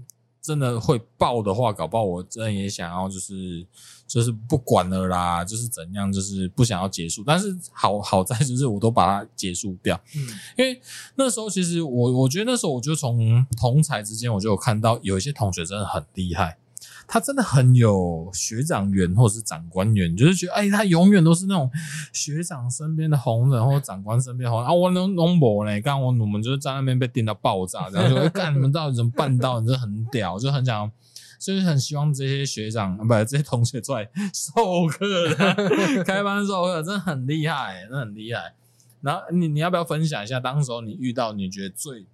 [0.42, 3.66] 真的会爆的话，搞不好我真的也想要，就是
[4.06, 7.24] 就是不管了啦，就是怎样，就是不想要结束。
[7.26, 10.20] 但是好好在就是我都把它结束掉，嗯，
[10.58, 10.78] 因为
[11.14, 16.58] 那时候其实我我觉得那时候我就从同才之间，我就有看到有一些同学真的很厉害。
[17.06, 21.70] 他真的很有学长缘或者是长官缘，就是觉得哎，他永远都是那种
[22.12, 24.72] 学长身边的红人或者长官身边红人啊。
[24.72, 25.80] 我能弄不呢？
[25.80, 29.60] 刚我我们就是在那边被电到爆炸，然后就会看你们到底怎么办到？
[29.60, 30.90] 你就很屌，就很想，
[31.38, 38.54] 就是很希望这些学长不，这些同学出来授课的，开班授课真的很厉害，真的很厉害。
[39.00, 42.06] 然后你你要不要分享一下，当时候你遇到你觉得最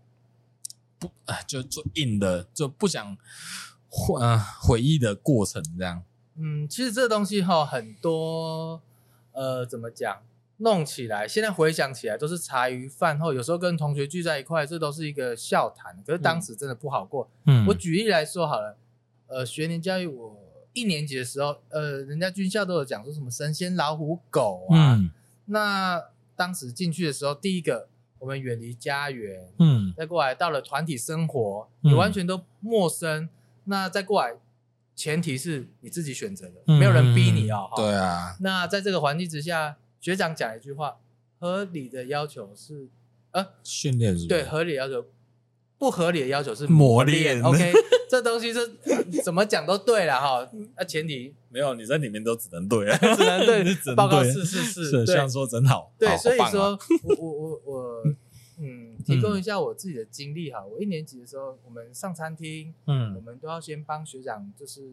[0.99, 1.11] 不，
[1.47, 3.17] 就最硬的，就不想
[3.95, 6.03] 回呃回忆的过程这样？
[6.37, 8.81] 嗯，其实这个东西哈，很多
[9.33, 10.23] 呃，怎么讲？
[10.59, 16.03] 弄起来，现在回想起来都是茶余饭后，有时候跟同学聚在一块，这都是一个笑谈。
[16.07, 17.29] 可是当时真的不好过。
[17.47, 18.77] 嗯，我举例来说好了，
[19.27, 20.39] 呃，学年教育，我
[20.73, 24.95] 一年级的时候，呃，人家军校都有讲说什么神仙老虎狗啊。
[24.95, 25.11] 嗯，
[25.47, 26.03] 那
[26.37, 27.89] 当时进去的时候，第一个
[28.21, 33.25] 我们远离家园，嗯，再过来到了团体生活，你完全都陌生。
[33.25, 33.29] 嗯，
[33.65, 34.35] 那再过来，
[34.95, 37.69] 前提是你自己选择的，没有人逼你哦。
[37.77, 38.37] 嗯，对啊。
[38.41, 39.77] 那在这个环境之下。
[40.03, 40.97] 学长讲一句话：
[41.39, 42.89] 合理的要求是，
[43.31, 45.07] 呃，训练是，对，合理的要求，
[45.79, 47.39] 不合理的要求是磨练。
[47.39, 47.73] 磨练 OK，
[48.11, 50.51] 这东西是、呃、怎么讲都对了哈。
[50.77, 55.93] 那前提 没有你在里面都只能对， 只能对，报告是是是，是这样说真好。
[55.97, 58.03] 对，好所以说，啊、我我我我，
[58.59, 60.65] 嗯，提供一下我自己的经历哈。
[60.65, 64.91] 我一年级的时候，我们上餐厅，嗯，我们都要先帮学长就是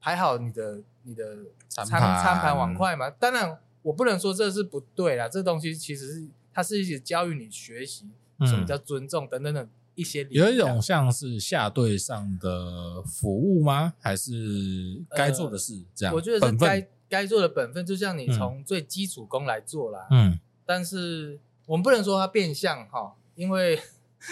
[0.00, 3.58] 排好你的你的餐餐盘碗筷嘛，当然。
[3.82, 8.04] 我不能说这是不对啦，这东西其实是它是一些教育你学习
[8.40, 10.22] 什么叫尊重等等等一些。
[10.30, 13.94] 有一种像是下对上的服务吗？
[13.98, 16.12] 还是该做的事这样？
[16.12, 20.06] 呃、我觉得是该该做的本分，就像你从最基础功来做啦。
[20.10, 23.80] 嗯，但是我们不能说它变相哈，因为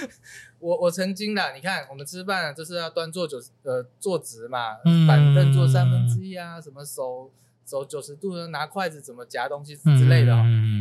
[0.60, 4.76] 我我曾经啦，你看我们吃饭就是要端坐九呃坐直嘛，
[5.08, 7.30] 板凳坐三分之一啊，什么手。
[7.70, 10.34] 手九十度拿筷子怎么夹东西之类的，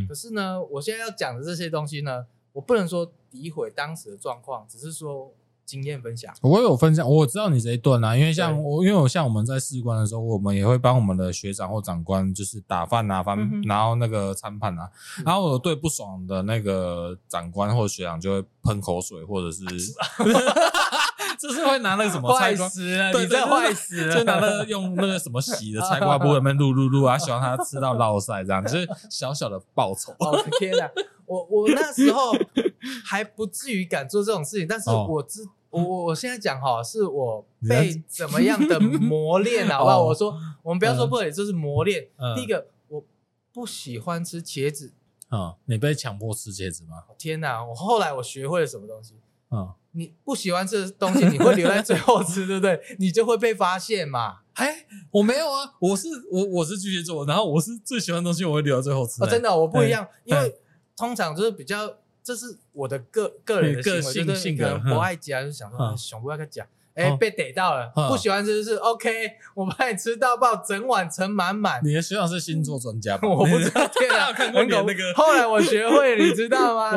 [0.07, 5.33] 可是呢，我现在要讲的这些东西呢，我不能说诋毁当时的状况，只是说
[5.67, 6.33] 经验分享。
[6.41, 14.89] 我有分享，我知道你这一段啊，因为像我，因为我像我们在士官的时候，我们也会帮我们的学长或长官就是打饭啊，翻然后那个餐盘啊，
[15.25, 19.63] 然后我对不爽的那个长官或学长就会喷口水，或者是。
[21.39, 22.67] 就是会拿那个什么菜瓜，
[23.11, 30.11] 对，这坏死了，就拿那个用那个什么洗的菜瓜布那边撸撸撸啊，希望他吃到落赛这样，就是小小的报酬。
[30.17, 30.89] 哦天哪，
[31.27, 32.31] 我我那时候
[33.05, 35.47] 还不至于敢做这种事情，但是我知
[35.77, 40.03] 我我我现在讲哈，是我被怎么样的磨练 好不好？
[40.05, 42.07] 我说我们不要说不可以，就是磨练。
[42.35, 43.03] 第一个，我
[43.53, 44.93] 不喜欢吃茄子
[45.29, 47.03] 啊，你被强迫吃茄子吗？
[47.17, 49.15] 天哪，我后来我学会了什么东西
[49.49, 49.75] 啊？
[49.91, 52.79] 你不喜欢吃的东西，你会留在最后吃， 对不对？
[52.99, 54.41] 你就会被发现嘛。
[54.53, 59.23] 哎，我没有啊，我是我我是巨蟹座，然后我是最喜欢的东西，我会留到最后吃。
[59.23, 60.55] 哦，真的，我不一样，因为
[60.95, 61.95] 通常就是比较，
[62.27, 66.67] 这是我的个个人的 个性性格，不爱夹就想说想不爱夹。
[66.93, 69.09] 哎，被逮到了，不喜欢吃就是 OK，
[69.53, 71.79] 我把你吃到爆，整碗盛满满。
[71.85, 73.29] 你的学长是星座专家吧？
[73.29, 75.13] 我不知道，天啊， 看过你那个。
[75.15, 76.91] 后来我学会，你知道吗？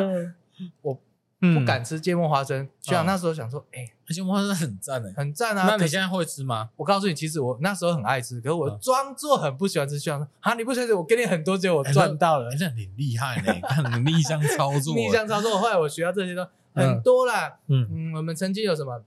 [0.81, 0.99] 我。
[1.41, 5.65] 不敢吃芥末花生，学长那时候想说，哎，芥末花生很赞诶，很赞啊！
[5.67, 6.69] 那你现在会吃吗？
[6.75, 9.97] 我告诉你，其实我那时候很爱吃，可是我装作很不喜欢吃。
[9.97, 15.57] 学长说，啊，你不喜欢吃，我给你很多，结果我赚到了，这样挺厉害呢， 看你逆向操作，逆向操作。
[15.57, 19.03] 后来我学到这些都很多啦，嗯嗯，我们曾经有什么？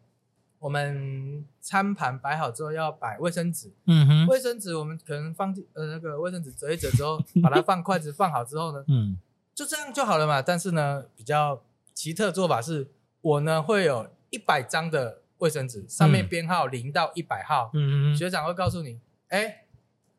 [0.59, 9.17] 我们餐盘摆好之后要摆卫生纸，嗯哼，卫生纸我们可能放呃那个卫生纸折一折之后，把它放筷子放好之后呢， 嗯，
[9.55, 10.43] 就这样就好了嘛。
[10.43, 11.63] 但是呢，比较。
[11.95, 12.89] 奇特做法是，
[13.21, 17.71] 我呢会有一百张的卫生纸，上面编号零到一百号。
[17.73, 19.65] 嗯嗯，学长会告诉你，哎，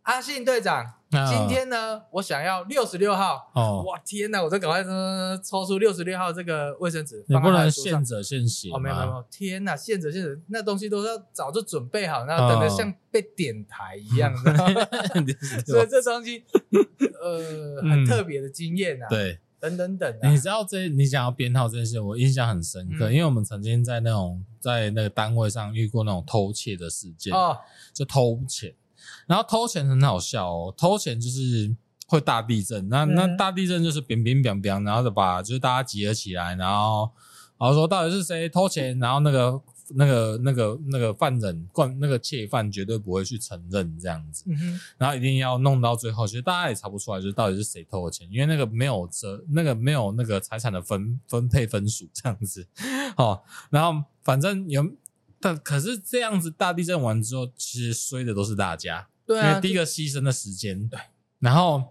[0.04, 3.52] 阿信队长，今天呢我想要六十六号。
[3.54, 4.84] 哦，哇天哪，我就赶快
[5.44, 7.26] 抽出六十六号这个卫生纸。
[7.28, 8.70] 你不能现折现写。
[8.72, 14.56] 哦，没有没有，天哪，现折现写，那东西都是要早就准备好，然后等得像被点台一样的。
[15.68, 16.46] 所以这东西，
[17.22, 19.08] 呃，很特别的经验啊。
[19.10, 19.40] 对。
[19.60, 27.58] 等等等，你知道这你想要编号这件事，我印象很深刻，因为我们曾经在那种在那个单位上遇过那种偷窃的事件哦，
[27.94, 28.74] 就偷钱，
[29.28, 31.76] 然后偷钱很好笑哦，偷钱就是
[32.08, 37.10] 会大地震，那那大地震就是乒乒乓乓，然后就把就是大家集合起来，然后
[37.58, 39.62] 然后说到底是谁偷钱，然后那个。
[39.90, 52.68] 那个、那个、那个犯人，惯那个窃犯绝对不会去承认这样子，嗯、然后一定要弄到最后，其实大家也查不出来，就是到底是谁偷的钱，因为那个没有责，那个没有那个财产的分分配分数这样子，
[53.18, 54.90] 哦，然后反正有，
[55.40, 61.00] 但可是这样子大地震完之后，其实衰的都是大家，对啊，因为第一个牺牲的时间，对，
[61.40, 61.84] 然后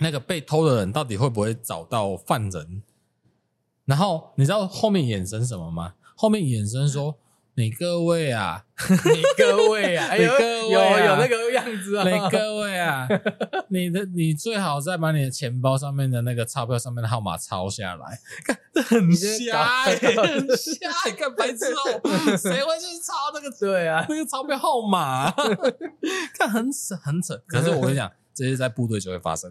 [0.00, 2.82] 那个被偷的人到底会不会找到犯人？
[3.86, 5.94] 然后你知道后面衍生什么吗？
[6.14, 7.18] 后面衍生说，
[7.56, 8.64] 你各位啊，
[9.14, 13.08] 你各位啊，你各位啊，有有那个样子啊，你各位啊，
[13.70, 18.18] 你的你最好再把你的钱包上面的那个钞票上面的号码抄下来，
[18.74, 23.50] 这很瞎、欸，很瞎，你看白痴哦，谁会去抄那个？
[23.58, 25.30] 对啊，那个钞票号码，
[26.36, 27.40] 看很扯很扯。
[27.46, 29.48] 可是我跟你讲，这些在部队就会发生。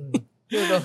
[0.00, 0.82] 嗯这个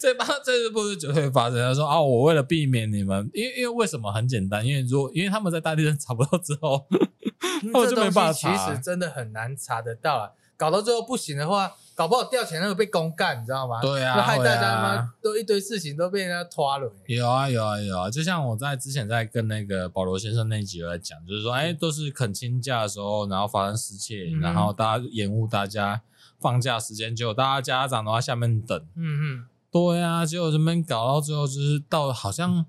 [0.00, 1.58] 这帮这是不是就会发生？
[1.58, 4.66] 他说啊，我为了避免你们，因为因为为什么很简单？
[4.66, 6.86] 因为如果因为他们在大地震查不到之后，
[7.72, 8.56] 他们就没办法查。
[8.56, 10.30] 其实真的很难查得到啊！
[10.56, 13.80] 搞到最后不行的话，搞不好掉钱那个被公干，你知道吗？
[13.80, 15.12] 对啊，害大家吗？
[15.22, 16.90] 都一堆事情都被人家拖了。
[17.06, 18.10] 有啊有啊有啊！
[18.10, 26.00] 就像我在之前在跟那个保罗先生那一集来讲，就是说，哎，都是肯亲假的时候，然后发生失窃，然后大家延误大家。
[26.40, 32.64] 放假时间就大家家长都在下面等，嗯嗯，对啊，结果这边搞到最后就是到好像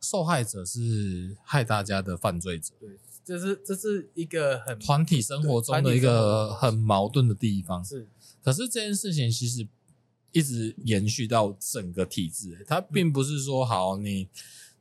[0.00, 2.90] 受害者是害大家的犯罪者，对，
[3.24, 8.06] 这是这是一个很团体生活中的一个很矛盾的地方，是。
[8.42, 9.66] 可是这件事情其实
[10.30, 14.28] 一直延续到整个体制，它并不是说好你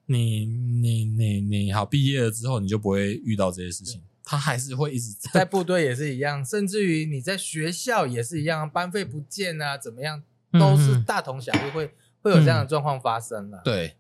[0.06, 4.00] 你你你你好毕业了之后你就不会遇到这些事情。
[4.26, 11.92] 他还是会一直在，在部队也是一样，甚至于你在学校也是一样，班费不见啊，怎么样，都是大同小异，会、嗯、
[12.24, 13.62] 会有这样的状况发生了、啊。
[13.64, 13.96] 对，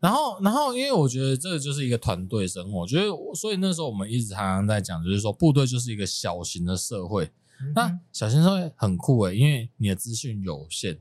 [0.00, 7.26] 然后然后因为我觉得这个就是一个团队生活，我觉得所以那时候我们一直常常在讲，就是说部队就是一个小型的社会，
[7.60, 10.98] 嗯、那小型社会很酷诶、欸，因为你的资讯有限。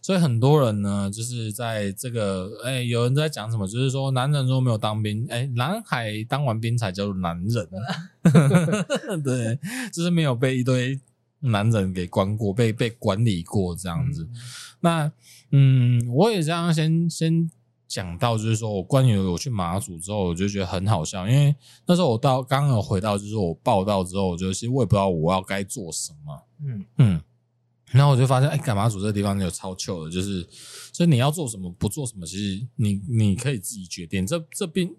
[0.00, 3.66] 所以很多人呢，就是在这个，哎，有人在讲什么？
[3.66, 7.68] 就是说，男人如果没有当兵，哎，男孩当完兵才叫做男人。
[9.22, 9.58] 对，
[9.92, 10.98] 就是没有被一堆
[11.40, 14.24] 男人给管过，被被管理过这样子。
[14.24, 14.36] 嗯
[14.80, 15.12] 那，
[15.50, 17.50] 嗯，我也这样先先
[17.86, 21.54] 讲到，就是说我关于我去马祖之后，我就觉得很好笑，因为
[21.86, 26.42] 那时候我到刚刚有回到，就是我报道之后，我就其实我也不知道我要该做什么。
[26.64, 27.20] 嗯嗯。
[27.92, 30.46] 然后我就发现，哎，干马祖这个地方有超糗的，就是，
[30.92, 34.26] 所以你要做什么，不做什么，其实你你可以自己决定。
[34.26, 34.90] 这这边，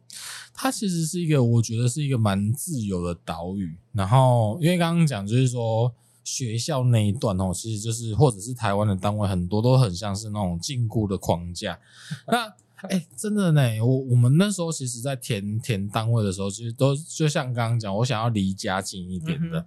[0.54, 3.78] 它其实是一个，我觉得是一个蛮自由的岛屿。
[3.93, 11.80] 然后，因为刚刚讲就是说，学校那一段哦，其实就是或者是台湾的单位很多都很像是那种禁锢的框架。
[12.28, 12.52] 那，
[12.88, 19.63] 哎，真的呢，我我们那时候其实，在填填单位的时候，其实都就像刚刚讲，我想要离家近一点的。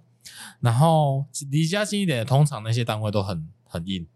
[0.61, 4.07] 然后离家近一点的，通常那些单位都很很硬。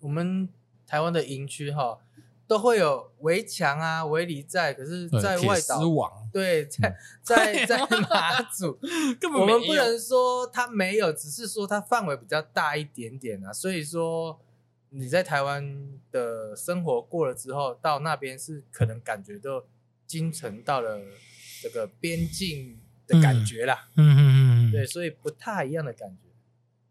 [0.00, 0.48] 我们
[0.86, 1.98] 台湾的营区哈，
[2.46, 5.80] 都会有围墙啊、围篱在，可是在外岛，
[6.30, 7.78] 对，在在 在
[8.10, 8.78] 马祖，
[9.18, 13.52] 根本我们不能说它没有，只是说它范围比较大一点点啊。
[13.52, 14.38] 所以说
[14.90, 19.64] 你在台湾的生活过了之后，到那边是可能感觉到
[20.06, 21.00] 京城到了
[21.62, 23.88] 这个边境的感觉啦。
[23.96, 24.20] 嗯嗯
[24.68, 24.72] 嗯。
[24.72, 26.16] 对，所以不太一样的感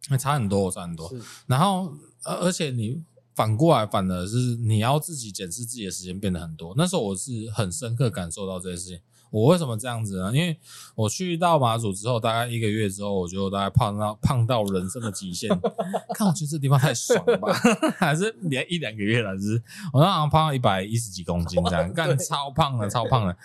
[0.10, 1.12] 觉，差很多，差很多。
[1.48, 3.04] 然后，而而且你
[3.36, 6.74] 反过来，反而是你要自己检视自己的时间变得很多。
[6.78, 9.00] 那时候我是很深刻感受到这件事情。
[9.34, 10.32] 我为什么这样子呢？
[10.32, 10.56] 因为
[10.94, 15.50] 我去到马祖之后，大概一个月之后，我就大概胖到胖到人生的极限。
[16.14, 17.52] 看，我觉得这地方太爽了吧？
[17.98, 19.60] 还是连一两个月了，就是
[19.92, 23.36] 我那好像胖到一百一十几公斤这样， 干超胖了，超胖了。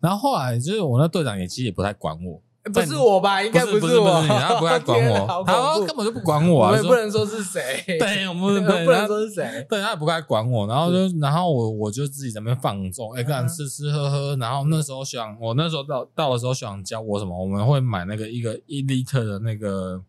[0.00, 2.42] 然后后来就是我那队长也其实也不太管我。
[2.68, 3.42] 不是我吧？
[3.42, 6.70] 应该不是我，他不会 管我，他根本就不管我啊！
[6.70, 10.66] 我也不能说是谁， 对，我们 不能说是谁，对，他也不该管我。
[10.66, 14.36] 然后就，然后我我就自己在那边放纵，哎，干吃吃喝喝。
[14.36, 17.38] 然后那时候想，我那时候到到的时候想教我什么？
[17.40, 20.02] 我们会买那个一个一 liter 的那个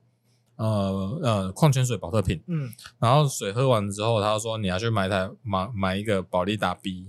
[0.58, 2.69] 呃呃矿泉水保特瓶，嗯，
[3.00, 7.08] 然后水喝完之后，他说你要去买台买买一个保利达 B。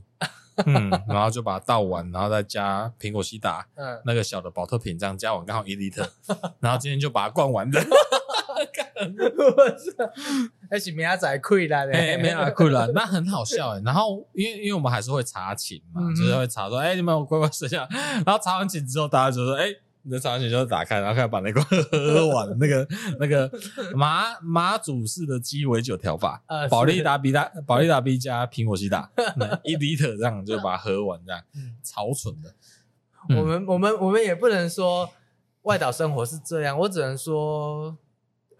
[0.67, 6.07] 嗯，然后就把它倒完，然后再加苹果西打，嗯，那个小的保特瓶，这样加完刚好一 L，
[6.61, 7.81] 然后今天就把它灌完的。
[7.81, 10.13] 我操，
[10.71, 13.83] 那是明仔亏了，哎，明仔亏了，那很好笑哎。
[13.85, 17.89] 然后因为因为我们还是会查寝嘛，就是会查说，哎，你们有乖乖睡觉。
[18.27, 19.67] 然后查完寝之后，大家就说，哎。
[20.03, 21.61] 你的茶水就打开，然后开始把那个
[21.93, 22.59] 喝完。
[22.59, 22.89] 那个
[23.19, 23.51] 那个
[23.95, 29.11] 马马祖式的鸡尾酒调法，保利达比大保利达比加苹果西达
[29.65, 31.43] 一 liter 这样就把它喝完，这样
[31.83, 32.55] 超蠢的。
[33.37, 35.11] 我们我们我们也不能说
[35.63, 37.97] 外岛生活是这样，我只能说。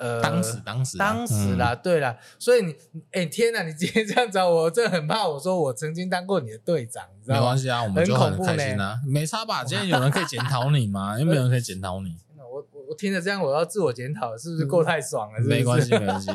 [0.01, 2.75] 呃，当时当时当时啦，对啦，所以你，
[3.13, 5.29] 哎天哪，你今天这样找我，我真的很怕。
[5.29, 7.41] 我说我曾经当过你的队长，你知道吗？
[7.41, 9.63] 没关系啊，我们就很开心啊，没差吧？
[9.69, 11.17] 今天有人可以检讨你吗？
[11.21, 12.17] 又没有人可以检讨你。
[12.39, 15.41] 我我我听着这样，我要自我检讨，是不是过太爽了？
[15.41, 16.31] 没关系， 没关系。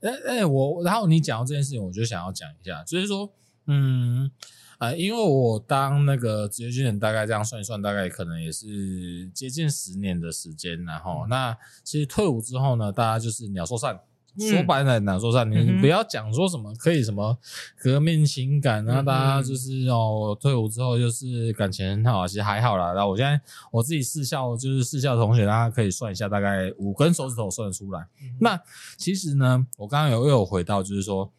[0.00, 3.30] 哎哎，我然后你讲到这件事情，我就想要讲一下，就是说，
[3.66, 4.30] 嗯。
[4.78, 10.84] 啊、呃，因为我当那个职业军人，大概这样算一算，大概可能也是接近十年的时间。
[10.84, 14.00] 然后，嗯、那其实退伍之后呢，大家就是鸟兽散。
[14.36, 17.38] 嗯、说白了，鸟兽散，你不要讲说什么可以什么
[17.78, 22.92] 革命情感啊，嗯、大家就是哦，退伍之后就是感情很好，其实还好啦。
[22.92, 28.00] 然后我现在我自己四校就是四校同学，大家可以算一下，大概五根手指头算得出来。
[28.20, 28.60] 嗯、那
[28.96, 31.30] 其实呢，我刚刚有又有回到，就是说。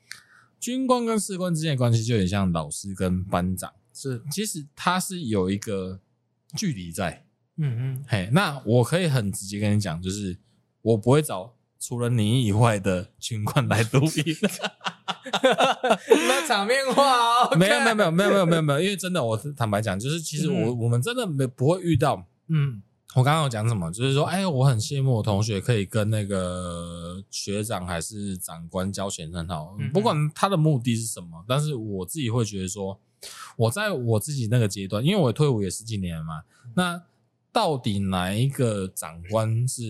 [0.65, 5.99] 军官跟士官之间的关系就很像老师跟班长，是其实他是有一个
[6.57, 7.23] 距离在，
[7.57, 10.35] 嗯嗯，嘿，那我可以很直接跟你讲，就是
[10.81, 14.35] 我不会找除了你以外的军官来录音，
[16.09, 22.81] 那场面话哦，没有没有没有没有没有没有没有，因为真的我坦白讲，就是其实我我们真的没不会遇到，嗯。
[23.15, 23.89] 我刚刚有讲什么？
[23.91, 31.45] 就是说，哎，我很羡慕我同学可以跟那个学长还是长官交情很好，不管他的目的是什么。
[31.47, 32.99] 但是我自己会觉得说，
[33.55, 36.43] 我在我自己那个阶段，因为我退伍也十几年了嘛，
[36.75, 37.01] 那
[37.53, 39.81] 到底哪一个长官是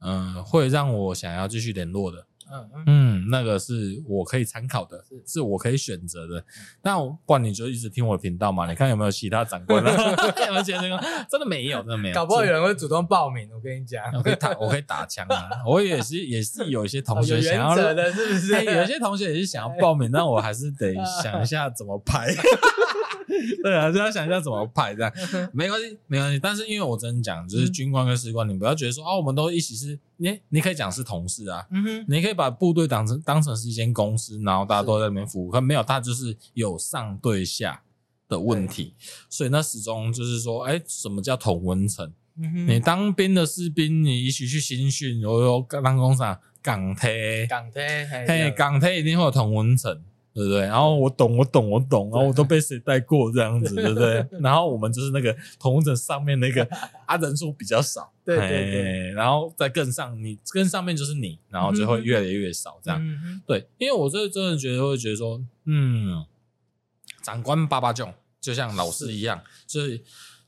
[0.00, 2.26] 嗯、呃、会让我想要继续联络的？
[2.52, 6.44] 嗯嗯，那个是我可以参考的，是是我可以选择的。
[6.82, 9.90] 那不然你就一直听我的频道嘛， 你看有没有其他长官呢？
[10.46, 12.14] 有没有觉得这个真的没有，真的没有。
[12.14, 15.48] 搞不好有人会主动报名，我跟你讲，我可以打，我可以打枪啊。
[15.66, 18.64] 我也是，也是有一些同学想要的，是不是？
[18.64, 22.28] 有些同学也是想要报名，但我还是得想一下怎么拍。
[23.62, 25.12] 对啊，就要想一下怎么拍这样，
[25.52, 26.38] 没关系，没关系。
[26.38, 37.82] 但是因为我真的讲，就是军官跟士官，你不要觉得说啊，我们都一起是，你你可以讲是同事啊，嗯哼，你可以把部队当成当成是一间公司，然后大家都在那边服务，可没有，他就是有上对下
[38.28, 38.94] 的问题，
[39.28, 42.12] 所以那始终就是说，哎，什么叫同温层？
[42.66, 50.02] 你当兵的士兵，你一起去新训，有有当工厂港铁，港铁，嘿，港铁一定会有同温层。
[50.34, 50.62] 对不对？
[50.62, 54.26] 然后我懂，我懂，我懂，然后我都被谁带过这样子， 对不对？
[54.40, 56.68] 然后我们就是那个同城上面那个
[57.06, 59.10] 啊，人数比较少， 对对对。
[59.12, 63.00] 然后再更上，你更上面就是你，然后就会越来越少这样。
[63.00, 66.24] 嗯、对，因为我这真的觉得会觉得说，嗯，
[67.22, 70.04] 长官爸爸囧，就像老师一样，是就是。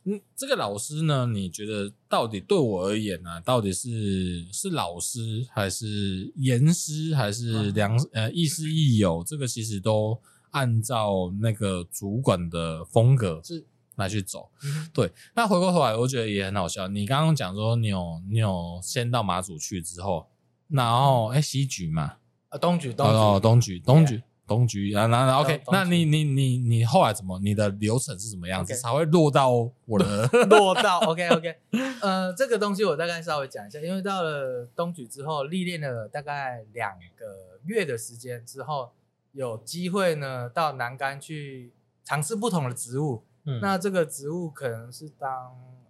[0.08, 1.26] 嗯，这个老师呢？
[1.26, 3.40] 你觉得到底对我而言呢、啊？
[3.40, 9.24] 到底是是老师还是严师还是良呃亦师亦友？
[9.26, 10.16] 这个其实都
[10.52, 14.48] 按照那个主管的风格是来去走。
[14.60, 16.86] 是对，那回过头来，我觉得也很好笑。
[16.86, 20.28] 你刚刚讲说你有你有先到马祖去之后，
[20.68, 22.18] 然后哎西局嘛，
[22.50, 24.22] 啊东局东哦东局东莒。
[24.46, 27.38] 东局啊，那那 OK，那你你你你后来怎么？
[27.40, 29.50] 你的流程是什么样子.才会落到
[29.84, 31.56] 我的 落到 OK OK？
[32.00, 38.92] 呃，这个东西我大概稍微讲一下，因为到了东局之后，历练了大概两个月的时间之后，
[39.32, 41.72] 有机会呢到南竿去
[42.04, 43.24] 尝试不同的职务。
[43.44, 45.28] 嗯，那这个职务可能是当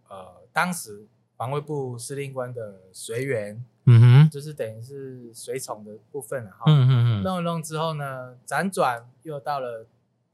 [0.08, 3.64] 呃当时防卫部司令官的随员。
[3.86, 6.64] 嗯哼，就是等于是随从的部分了哈。
[6.66, 7.22] 嗯嗯嗯。
[7.22, 9.86] 弄一弄之后呢，辗转又到了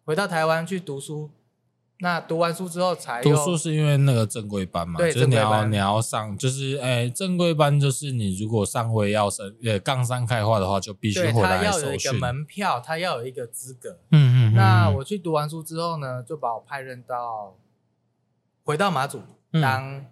[0.04, 1.30] 回到台湾去读书。
[1.98, 4.98] 那读完书之后才读书是因为那个正规班嘛？
[4.98, 11.78] 对，就是你要你要上，就是哎，正规班就是你如果上回要升呃杠三开化的话，就必须回来受训。
[11.78, 14.00] 他要有一个门票，他要有一个资格。
[14.10, 14.54] 嗯嗯。
[14.54, 17.56] 那我去读完书之后呢，就把我派任到
[18.64, 19.20] 回到马祖
[19.52, 20.04] 当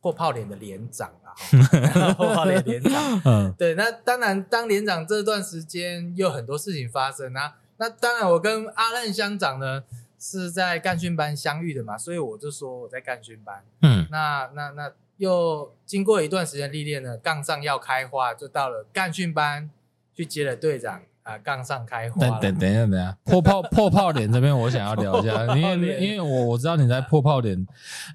[0.00, 1.34] 破泡脸的连长啊。
[2.14, 7.56] 破泡脸连长，嗯，对，那当然当连长这段时间又很多事情发生啊。
[7.76, 9.84] 那当然，我跟阿任乡长呢
[10.18, 13.62] 是在干训班相遇的嘛，所以我就说我在干训班。
[13.82, 19.70] 嗯，那那那又经过一段时间历练呢，杠上要开花，就到了干训班
[20.12, 21.02] 去接了队长。
[21.28, 22.18] 啊，杠上开花。
[22.18, 27.54] 等等等一下，等一下，破炮破炮点这边我想要聊一下， 因为因为我我知道你在破炮点，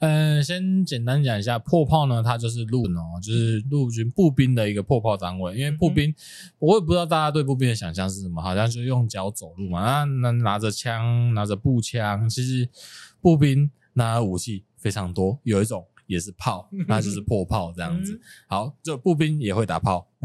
[0.02, 5.56] 嗯、呃，先简单讲一下破炮呢，它就是陆哦，就是陆军步兵的一个破炮单位。
[5.56, 6.12] 因为步兵，
[6.58, 12.68] 我也不知道大家对步兵的想象是什么，好像就是用脚走路嘛，那那拿着枪，拿着步枪，其实
[13.22, 15.86] 步兵拿的武器非常多，有一种。
[16.14, 18.20] 也是炮， 那就是破炮这样子。
[18.48, 20.08] 好，就步兵也会打炮。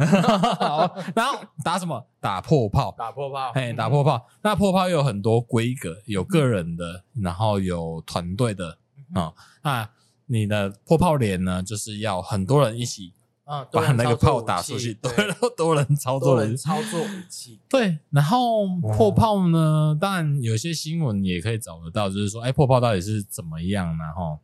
[0.61, 2.07] 好，然后打什么？
[2.20, 2.95] 打破炮。
[2.97, 3.53] 打破炮。
[3.53, 4.24] 嘿，打破炮。
[4.43, 8.78] 那破炮又有很多规格，有个人的，然后有团队的
[9.14, 9.32] 啊。
[9.62, 9.89] 那
[10.26, 13.12] 你的破炮连呢，就是要很多人一起
[13.45, 17.59] 啊，把那个炮打出去，对， 然后多人操作，人操作武器。
[17.68, 24.05] 对，然后破炮呢，当然有些新闻也可以找得到，就是说，哎，破炮到底是怎么样呢？
[24.14, 24.39] 哈。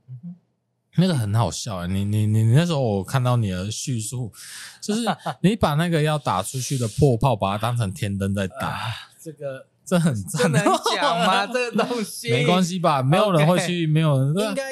[0.97, 1.86] 那个很好笑啊！
[1.86, 4.32] 你你你你那时候我看到你的叙述，
[4.80, 5.03] 就是
[5.42, 8.92] 你把那个要打出去的破炮，把它当成天灯在打。
[9.22, 10.64] 这个这很赞，这能
[10.95, 11.47] 讲吗？
[11.53, 13.03] 这个东西没关系吧？
[13.03, 14.62] 没有人会去，没有人应该。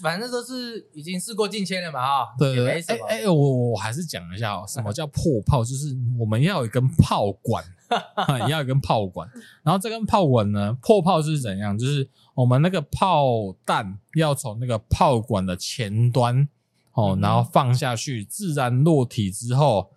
[0.00, 5.62] 反正都是已经事过境迁了嘛，哈，对对对，哎哎，我我还是讲一下哦，什么叫破炮？
[5.62, 7.62] 就是我们要有一根炮管，
[8.48, 9.28] 要有一根炮管，
[9.62, 11.76] 然后这根炮管呢，破炮是怎样？
[11.76, 16.48] 就是我们那个炮弹要从那个炮管的前端
[16.92, 19.90] 哦，然后放下去，自然落体之后。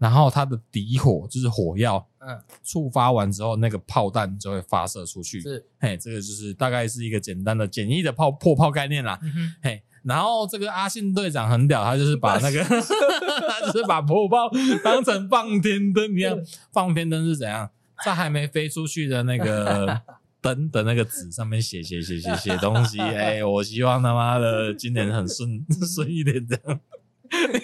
[0.00, 5.42] 然后它的底火就是火药，嗯，触发完之后，那个炮弹就会发射出去。
[5.42, 9.20] 是，嘿，这个就是大概是一个简单的、简易的炮破炮概念啦。
[9.62, 14.50] 嘿，然后这个阿信队长很屌，他就是把 那个， 他就是把破炮
[14.82, 16.38] 当成放天灯一样。
[16.72, 17.70] 放天灯是怎样？
[18.04, 20.00] 在还没飞出去的那个
[20.40, 22.98] 灯的那个纸上面写写写写写东西。
[22.98, 26.80] 哎，我希望他妈的今年很顺顺一点这样。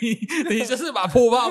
[0.01, 1.51] 你你就是把破炮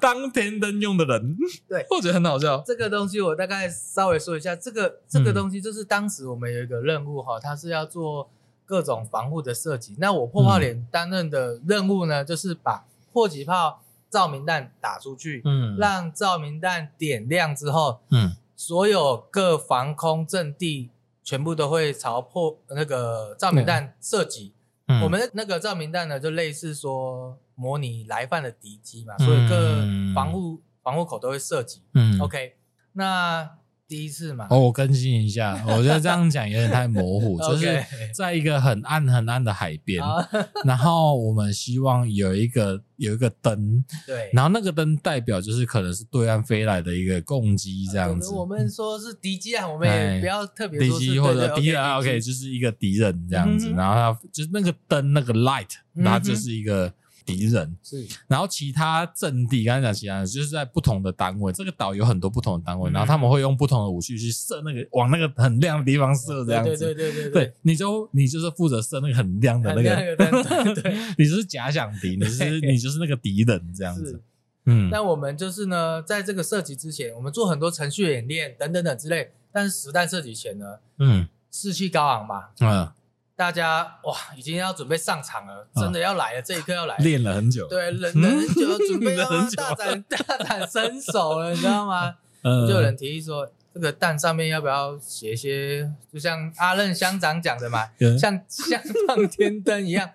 [0.00, 1.36] 当天灯用的人，
[1.68, 2.62] 对，我觉得很好笑。
[2.66, 8.30] 这个东西我大概稍微说一下，这个这个东西就是当时我们有一个任务哈，它是要做
[8.66, 9.94] 各种防护的设计。
[9.98, 20.90] 那我破炮连担任的任务呢，就是把迫击炮照明弹打出去，嗯，让照明弹点亮之后，嗯，所有各防空阵地
[21.22, 24.52] 全部都会朝破那个照明弹射击。
[24.88, 31.82] 嗯、我们的那个照明弹呢，就类似说模拟来犯的敌机嘛，所以各防护防护口都会射击。
[31.94, 32.56] 嗯，OK，
[32.92, 33.48] 那。
[33.88, 40.02] 第一次嘛，哦，我更新一下， 我觉得这样讲有点太模糊， 就是在一个很暗很暗的海边，
[40.66, 48.32] 然后我们希望有一个有一个灯，对，然后那个灯代表就是可能是对岸飞来的一个攻击这样子。
[48.32, 55.70] 我们说是敌机啊，我们也不要特别说敌机或者敌人，OK，就是一个敌人这样子，然后它就是那个灯那个 light，
[56.04, 56.92] 它就是一个。
[57.26, 57.76] 敌人。
[57.82, 66.76] 是，然后其他阵地，刚才讲其他的，就是在不同的单位，这个岛有很多不同的单位，然后他们会用不同的武器去射那个往那个很亮的地方射，这样子。
[66.78, 74.22] 对对对对对，你就你就是负责射那个很亮的那个，对， 你就是假想敌，你就是你就是那个敌人这样子。
[74.64, 82.88] 嗯，那我们就是呢，在这个射击之前，我们做很多程序演练等等等之类，但是实弹射击前呢，嗯，士气高昂嘛，嗯。
[83.36, 87.04] 大家哇，已经要准备上场了，真的要来了，这一刻要来了。
[87.04, 92.14] 练了很久，对， 练了很久，准备要大展大展身手了，你知道吗？
[92.42, 97.84] 就有人提议说，这个蛋上面要不要写一些，就像阿任乡长讲的嘛，
[98.18, 100.08] 像像放天灯一样。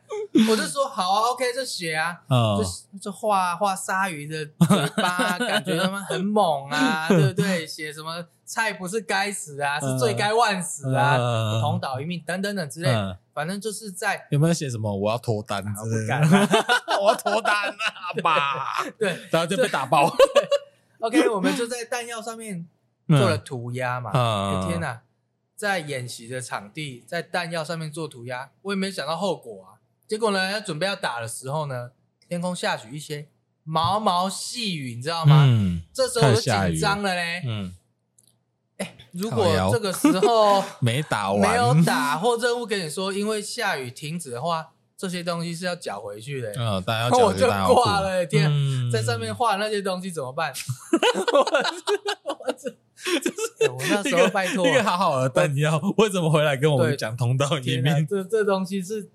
[0.49, 7.67] 我就说好啊，OK，就写啊，就就画画鲨鱼的嘴巴，感觉他们很猛啊，对不对？
[7.67, 8.25] 写什么？
[8.51, 11.15] 菜不是该死啊，是罪该万死啊！
[11.61, 12.93] 同岛一命等等等之类，
[13.33, 14.93] 反正就是在有没有写什么？
[14.93, 16.21] 我要脱单，不敢，
[17.01, 18.11] 我要脱单啊！
[18.21, 20.13] 吧， 对，然后就被打爆。
[20.99, 22.67] OK， 我们就在弹药上面
[23.07, 24.11] 做了涂鸦嘛。
[24.67, 24.99] 天哪，
[25.55, 29.79] 在演习的场地，在弹药上面做涂鸦，我也没想到后果啊。
[30.05, 31.91] 结果呢，要准备要打的时候呢，
[32.27, 33.29] 天空下起一些
[33.63, 35.45] 毛毛细雨，你知道吗？
[35.47, 37.43] 嗯，这时候我就紧张了嘞。
[37.47, 37.73] 嗯。
[39.11, 44.67] 如果这个时候 没打完，没有打或任务跟你说，因为下雨停止的话，
[44.97, 46.51] 这些东西是要缴回去的。
[46.57, 48.25] 嗯，大家要缴回去，我就挂了。
[48.25, 48.51] 天，
[48.91, 50.53] 在上面画那些东西怎么办？
[52.23, 52.69] 我这
[53.19, 58.05] 就是我那时候拜托一个好好的弹药，为什 么回来跟我们讲同道一命？
[58.07, 59.09] 这这东西是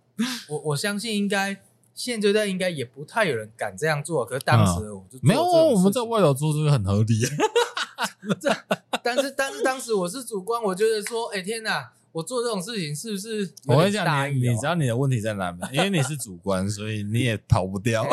[0.48, 1.56] 我我相信应该
[1.96, 4.24] 现阶段应该也不太有人敢这样做。
[4.24, 7.14] 可是当时我就没有，我们在外头做这个很合理。
[8.38, 8.54] 这，
[9.02, 13.50] 但是但是当时我是主观，我觉得说，哎天哪，我做这种事情是不是？
[13.66, 15.66] 我跟你讲，你你知道你的问题在哪吗？
[15.72, 18.06] 因为你是主观，所以你也逃不掉，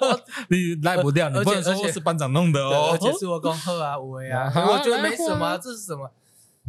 [0.50, 6.10] 你赖不掉，你不能说我是班长弄的哦，而且是我恭贺啊，我呀， 我觉得没什么，这是什么？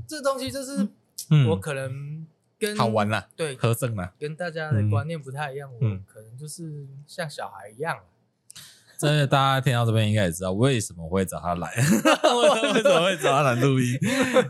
[0.08, 0.88] 这东西就是
[1.50, 2.26] 我可能
[2.62, 7.98] 跟好玩了，对，合正了，跟大家的观念不太一样，我可能就是像小孩一样。
[9.00, 13.98] 真的，大家听到这边应该也知道为什么会找他来， 为什么会找他来录音？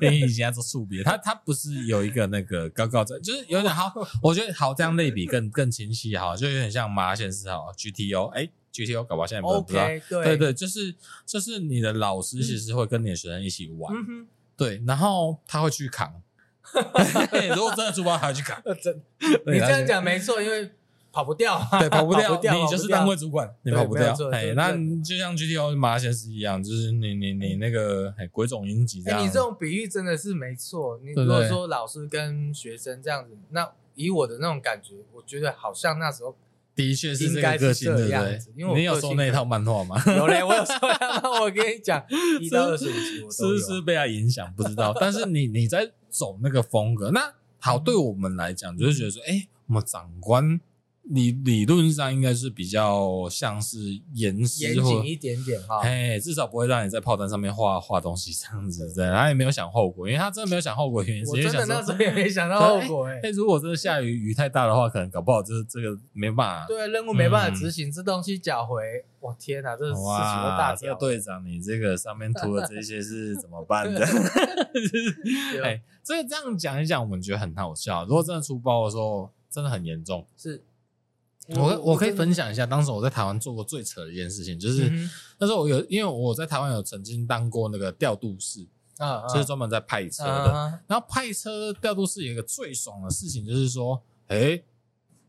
[0.01, 3.89] 因为你现在做树别，他他不是有一个那个高高在，就是有点好，
[4.21, 10.25] 我觉得好这样类比更更清晰哈，就有点像马先生哈，GTO，哎，GTO 搞不好现在不知道，okay, 对。
[10.25, 10.93] 对对，就是
[11.25, 13.95] 就是你的老师其实会跟你的学生一起玩，
[14.57, 16.21] 对，然后他会去扛，
[17.55, 19.01] 如果真的出包，还要去扛，真，
[19.47, 20.71] 你这样讲没错，因为。
[21.13, 24.15] 跑不掉，对，跑不掉，你就是单位主管，你跑不掉。
[24.31, 24.71] 哎，那
[25.03, 29.21] 就像 GTO 麻辣鲜师一样，就是你你你那个哎鬼冢英吉这样。
[29.21, 30.97] 你这种比喻真的是没错。
[31.03, 36.33] 你如果说老师跟学生这样子，那以我的那种感觉，我觉得好像那时候
[36.73, 38.39] 的确是这个个性，对不对？
[38.55, 40.01] 因为你有收那一套漫画吗？
[40.15, 41.41] 有嘞，我有收漫画。
[41.41, 42.01] 我跟你讲，
[42.39, 43.57] 一到二十五集我都有。
[43.57, 44.49] 是不是被他影响？
[44.55, 44.95] 不知道。
[44.97, 50.59] 但是你你在走那个风格，那好，对我们来讲，就是觉得说，哎，我们长官。
[51.03, 53.79] 理理论上应该是比较像是
[54.13, 74.05] 严严谨一点点哈，哎，至少不会让你在炮弹上面画画东西这样子，对，他也没有想后果，因为他真的没有想后果，原因为想说那时候也没想到后果， 哎，如果真的下雨雨太大的话，可能搞不好这这个没办法，对，任务没办法执行，这东西缴回，我天哪，这是事情都大条，队长，你这个上面涂的这些是怎么办的？
[75.63, 78.05] 哎，所以这样讲一讲，我们觉得很好笑。
[78.05, 80.63] 如果真的出包的时候，真的很严重，是。
[81.49, 84.89] 我我可以分享一下，当时我在台湾做过最扯的一件事情，就是
[85.39, 88.65] 那时候我有，因为我在台湾有曾经当过那个调度室
[88.97, 90.81] 啊，就是专门在派车的。
[90.87, 94.61] 然后派车调度室有一个最爽的事情，就是说，哎，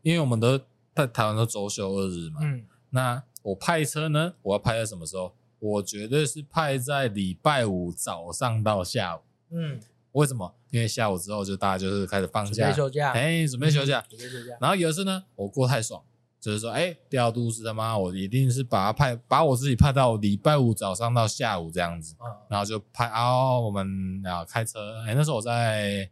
[0.01, 0.57] 因为我们都
[0.95, 5.33] 在台湾都周休二日嘛，嗯，那我派车呢，我要派在什么时候？
[5.59, 9.79] 我绝对是派在礼拜五早上到下午，嗯，
[10.13, 10.55] 为什么？
[10.71, 14.57] 因为下午之后就大家就是开始放假，准备休假，哎，准备休假，准备休假。
[14.59, 16.01] 然后有一次呢，我过太爽。
[16.39, 26.09] 就是说，哎，调度室他妈，我一定是把他派，把我自己派到礼拜五早上到下午这样子，嗯、然后就派哦，我们啊开车，哎，那时候我在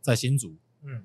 [0.00, 1.04] 在新竹，嗯，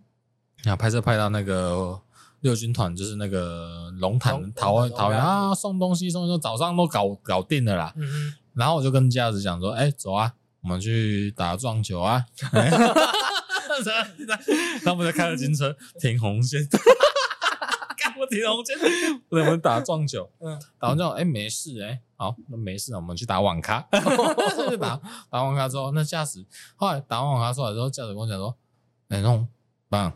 [0.64, 2.00] 然后拍摄拍到那个
[2.40, 12.64] 六军团，就是那个龙潭桃园桃园啊，送东西送东西，早上都搞搞定了啦，嗯哼，然后我就跟家子讲说，哎，走啊，我们去打撞球啊， 然
[14.86, 16.68] 后我们就开了警车停红线。
[18.02, 18.78] 干我停红线，
[19.30, 24.00] 我们打撞球，嗯，打完之后，哎，没事，哎，好，那没事，我们去打网咖，打
[25.30, 26.46] 打网咖之后，那驾驶
[26.78, 28.58] 后来打完网咖出来之后，驾驶跟我讲说，
[29.10, 29.50] 哎，那种
[29.90, 30.14] 棒，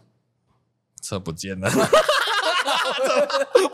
[1.01, 1.73] 车不见了，我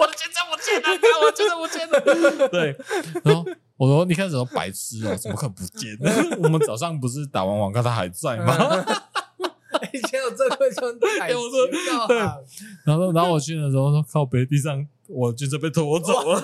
[0.07, 0.89] 的钱怎么不见了？
[1.21, 2.49] 我钱怎么不见了？
[2.49, 2.75] 对，
[3.23, 3.45] 然后
[3.79, 6.11] 我说你开始说白痴哦，怎么可能不见呢？
[6.43, 8.53] 我们早上不是打完网咖，他还在吗？
[9.93, 11.65] 以前有这个兄弟，我说
[12.05, 12.17] 对，
[12.83, 16.43] 然后然后我去的时候说靠北地上，我就这被拖走了，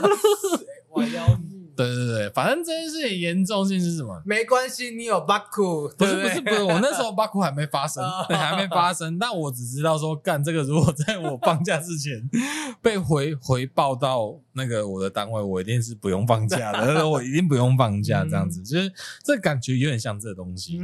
[0.89, 1.54] 我要命。
[1.75, 4.21] 对对对，反正这件事情严重性是什么？
[4.25, 9.19] 没关系，你有巴库，不是不是不是，我那时候巴库还没发生，还没发生。
[9.19, 12.29] 但我只知道说，干这个，如果在我放假之前
[12.81, 18.91] 被回回报到那个我的单位，我一定是不用放假的，我一定不用放假，这样子，就是
[19.23, 20.79] 这感觉有点像这个东西。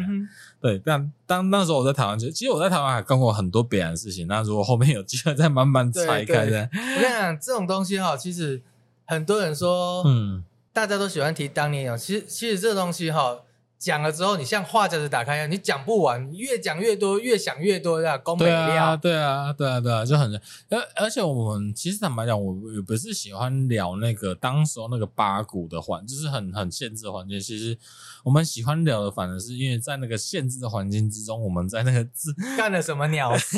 [0.59, 4.27] 对，但当那时候我在台湾，就其实我在台湾还干过很多别的事情。
[4.27, 8.61] 那如果后面有机会再慢慢拆开的，我跟你讲，这种东西哈，其实
[9.05, 10.43] 很多人说，嗯。
[10.73, 13.43] 大家都喜欢提当年勇，其实其实这东西哈，
[13.81, 18.95] 讲了之后，你像话匣子打开一样，你讲不完，你越讲越多，越想越多，这样宫本料。
[18.95, 20.31] 对啊，对啊，对啊，就很
[20.69, 27.39] 而而且我们其实坦白讲，我也不是喜欢聊那个当时候那个八股的环，就是很很限制的环境。
[27.39, 27.75] 其实
[28.23, 33.57] 我们喜欢聊的，反而是因为在那个限制的环境之中，我们在那个字干了什么鸟事？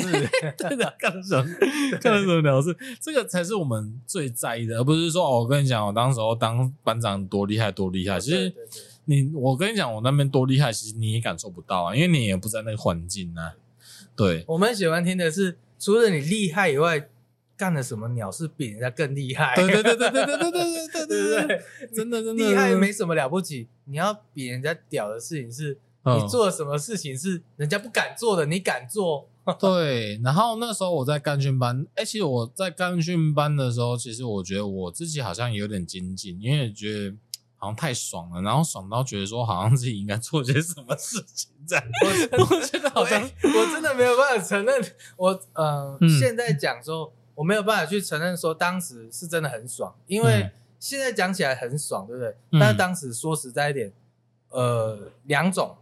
[0.56, 1.44] 对的，干了什么
[2.00, 2.74] 干了什么鸟事？
[2.98, 8.18] 这个才是我们最在意的，而不是说哦，我跟你讲，我当时候当班长多厉害，多厉害。
[8.18, 8.48] 其实。
[8.48, 13.54] 对对对你我跟你讲，我那边多厉害，其实你也感受不到啊，因为你也不在那个环境啊。
[14.16, 17.08] 对，我们喜欢听的是，除了你厉害以外，
[17.56, 19.54] 干了什么鸟事比人家更厉害？
[19.56, 21.62] 对对对对对对对对对对对 对，
[21.94, 29.28] 真的真的厉害没什么了不起，你要比人家屌的事情是，你做了什么事情是人家不敢做的，你敢做。
[29.60, 37.16] 对，然后那时候我在干训班，哎，其实我在干训班的时候，其实我觉得我自己好像有点精进，因为觉得。
[37.64, 41.84] 好像太爽了，然后爽到觉得说，好像自己应该做些什么事情这样。
[42.32, 52.36] 我 我觉得好像我真的没有办法承认，我呃，嗯、现在讲说我没有办法去承认说当时是真的很爽，因为现在讲起来很爽，对不对？
[52.50, 53.90] 嗯、但是当时说实在一点，
[54.50, 55.76] 呃，两种，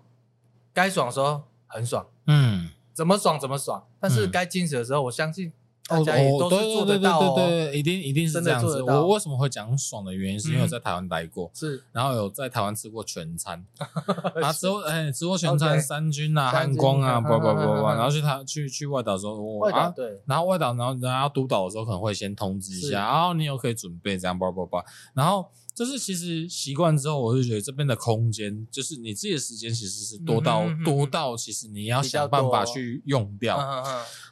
[0.72, 5.53] 该爽的时候很爽，嗯，怎么爽怎么爽，但是该矜持的时候，我相信。
[5.89, 8.83] 哦哦，对对对对对，一定一定是这样子。
[8.83, 13.62] 我为什么会讲爽的原因，是因为我在台湾待过，是，然后有在台湾吃过全餐，
[14.41, 24.76] 啊，吃过哎，吃过全餐，三军啊，汉光啊，不不不不， 然后去他去去外岛的时候，我啊对，然后外岛，然后然后督导的时候可能会先通知一下，然后你有可以准备这样，不不不，
[25.14, 25.47] 然后。
[25.74, 33.58] 就是其实习惯之后，我就觉得这边的空间，就是你自己的时间其实是多到多到，其实你要想办法去用掉。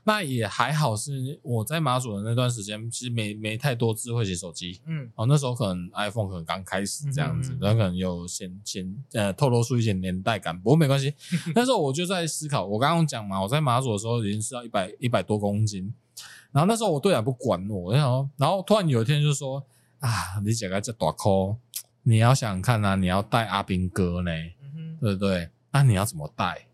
[0.04, 4.80] 那也还好，是我在马祖的那段时间，其实没没太多智慧型手机。
[4.86, 11.14] 嗯，哦，那时候可能 iPhone 可能刚开始这样子，然后可能有显显呃透露出一些年代感，不过没关系。
[11.54, 15.92] 那时候我就在思考，我刚刚讲嘛，我在马祖的时候已经吃到一百一百多公斤。
[16.52, 19.64] 然后那时候我队长不管我，我就想说，然后突然有一天就说
[20.00, 21.56] 啊，你这个这大扣，
[22.02, 24.30] 你要想想看啊，你要带阿兵哥呢，
[24.74, 25.48] 嗯、对不对？
[25.70, 26.66] 那、啊、你要怎么带？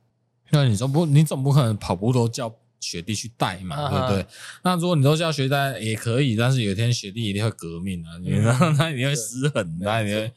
[0.51, 2.53] 因为你总不，你总不可能跑步都叫。
[2.79, 4.27] 学弟去带嘛，啊、对不对？
[4.63, 10.33] 那如果你都叫学弟带也可以，但是有一天学弟一定会革命啊，你知道，他一定会失衡，那你会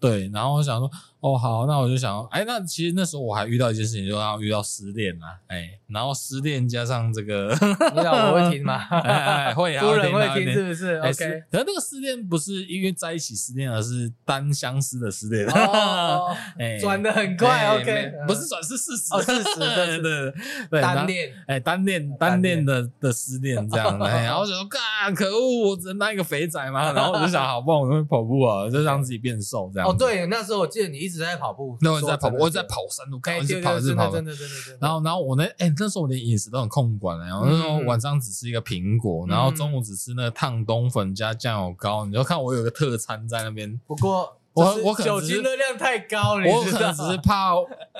[0.00, 0.28] 对。
[0.30, 0.90] 然后我想说。
[1.22, 7.56] 哦，好，那我就想，哎，那其实那时候我还遇到一件事情，就要遇到失恋啊，哎，然后失恋加上这个，
[7.94, 8.74] 你老婆会听吗？
[8.90, 15.46] 哎，会啊，夫人会听是不是？OK，可是那个失恋不是因为在一起失恋，而是单相思的失恋。
[15.46, 20.34] 哦，哎，转的很快，OK，不是转是事实，哦，事实，对对
[20.70, 29.88] 对，单恋，哎，单恋单恋的的失恋这样，哎，然后我想说，干，可恶，我只能当一个肥仔嘛，然后我就想，好，不然我会跑步啊，就让自己变瘦这样。
[29.88, 31.22] 哦，对，那时候我记得你一直。
[31.22, 34.78] 一直在跑步，那我在跑步，我在跑山路，开始跑，是跑，真的，真的，真的。
[34.80, 37.26] 然后，然后我那，哎，那时候我连饮食都很控管了。
[37.26, 42.06] 然后那时候晚上只吃一个苹果，然后中午只吃那个烫冬粉加酱油膏。
[42.06, 43.78] 你就看我有个特餐在那边。
[43.86, 47.52] 不过我我可能酒精热量太高了，我可能只是怕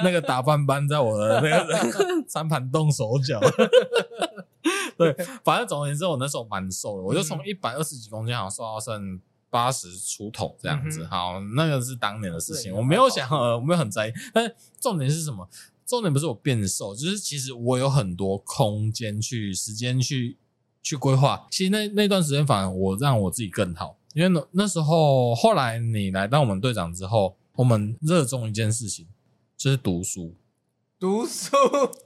[0.02, 3.38] 那个打饭班在我的那个餐盘动手脚。
[4.96, 5.12] 对，
[5.44, 9.20] 反正总而言之，我那时候蛮瘦的，我就从一百二十几公斤，好像瘦到剩。
[9.52, 14.12] 八十出头这样子，好，那个是当年的事情，我没有想，我没有很在意。
[14.32, 15.46] 但是重点是什么？
[15.84, 20.38] 重点不是我变瘦，就是其实我有很多空间去、时间去
[20.82, 21.46] 去规划。
[21.50, 29.06] 其实那那段时间，反而我让我自己更好，因为那那时候后来你来当我们队长之后，我们热衷一件事情，
[29.58, 30.34] 就是读书。
[31.02, 31.50] 读书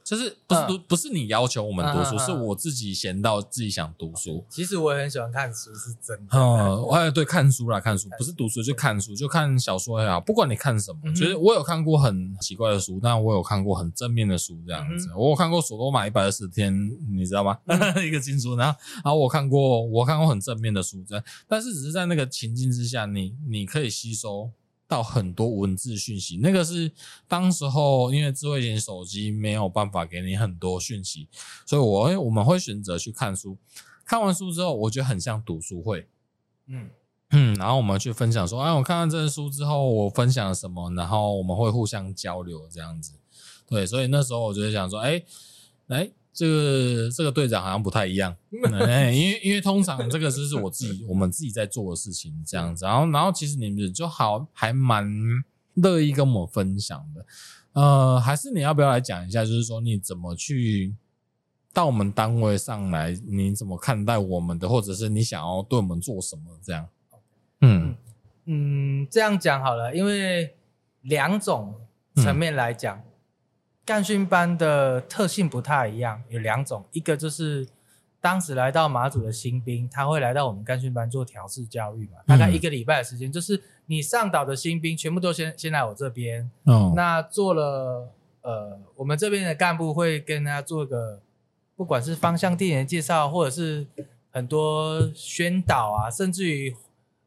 [0.03, 4.43] 就是不是读，不是你要求我们读书，是我自己闲到自己想读书。
[4.49, 6.31] 其实我也很喜欢看书，是真的。
[6.33, 11.13] 嗯，哎，对，看书啦，看书不是读书，就看书，就看小说也好，不管你看什么。
[11.13, 15.11] 就是我有看过很奇怪的书，但我有看过很正面的书，这样子。
[15.15, 16.73] 我有看过《索多玛一百二十天》，
[17.11, 17.59] 你知道吗？
[18.03, 18.57] 一个金书。
[18.57, 21.23] 然后，然后我看过，我看过很正面的书，这样。
[21.47, 24.51] 但是只是在那个情境之下，你你可以吸收。
[24.89, 26.93] 到很多文字讯息，那个是
[27.27, 31.29] 当时候因为智慧型手机没有办法给你很多讯息，
[31.65, 33.57] 所以我我们会选择去看书。
[34.05, 36.09] 看完书之后，我觉得很像读书会，
[36.67, 36.91] 嗯
[37.31, 43.15] 嗯， 然后我们去分享说，哎，我看完这本书之后，我分享了什么，然后我们会互相交流这样子。
[43.67, 45.23] 对，所以那时候我就想说，哎，
[45.87, 46.11] 来。
[46.37, 55.11] 这个这个队长好像不太一样， 因为因为通常这个就是我自己我们自己在做的事情这样子，然后然后其实你们就好还蛮
[55.77, 57.27] 乐意跟我们分享的，
[57.73, 60.95] 呃，还是你要不要来讲一下，就是说你怎么去
[61.73, 66.87] 到我们单位上来，你怎么看待我们的，或者是你想要对我们做什么这样？
[67.63, 67.97] 嗯
[68.45, 70.55] 嗯，这样讲好了，因为
[71.01, 71.75] 两种
[72.17, 72.99] 层面来讲。
[72.99, 73.03] 嗯
[73.87, 77.67] 干训班的特性不太一样，有两种，一个就是
[78.21, 88.13] 当时来到马祖的新兵，他会来到我们干训班做调试教育嘛，大概一个礼拜的时间，就是你上岛的新兵全部都先先来我这边，哦，那做了
[88.43, 91.23] 呃，我们这边的干部会跟他做个，
[91.77, 93.87] 不管是方向地点的介绍，或者是
[94.33, 96.75] 很多宣导啊，甚至于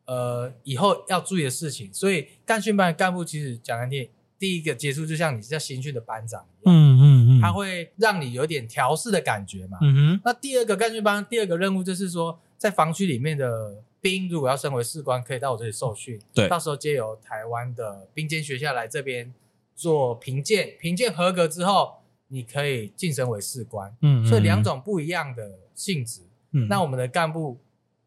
[0.03, 4.09] 呃以后要注意的事情，所以干训班的干部其实讲难听。
[4.39, 9.77] 第一个接触就像你叫新训的班长一样，嗯嗯嗯，他会让你有点调试的感觉嘛。
[9.81, 10.21] 嗯哼。
[10.23, 16.17] 那第二个干训班第二个任务就是说，在防区里面的兵如果要升为士官，可以到我这里受训。
[16.33, 16.47] 对。
[16.47, 19.33] 到时候接由台湾的兵监学校来这边
[19.75, 21.95] 做评鉴，评鉴合格之后，
[22.29, 23.93] 你可以晋升为士官。
[24.01, 24.25] 嗯。
[24.25, 26.21] 所以两种不一样的性质。
[26.53, 26.65] 嗯。
[26.69, 27.57] 那我们的干部，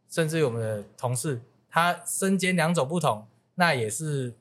[0.08, 3.26] 甚至于我们的同事，他身兼两种不同，
[3.56, 4.32] 那也是。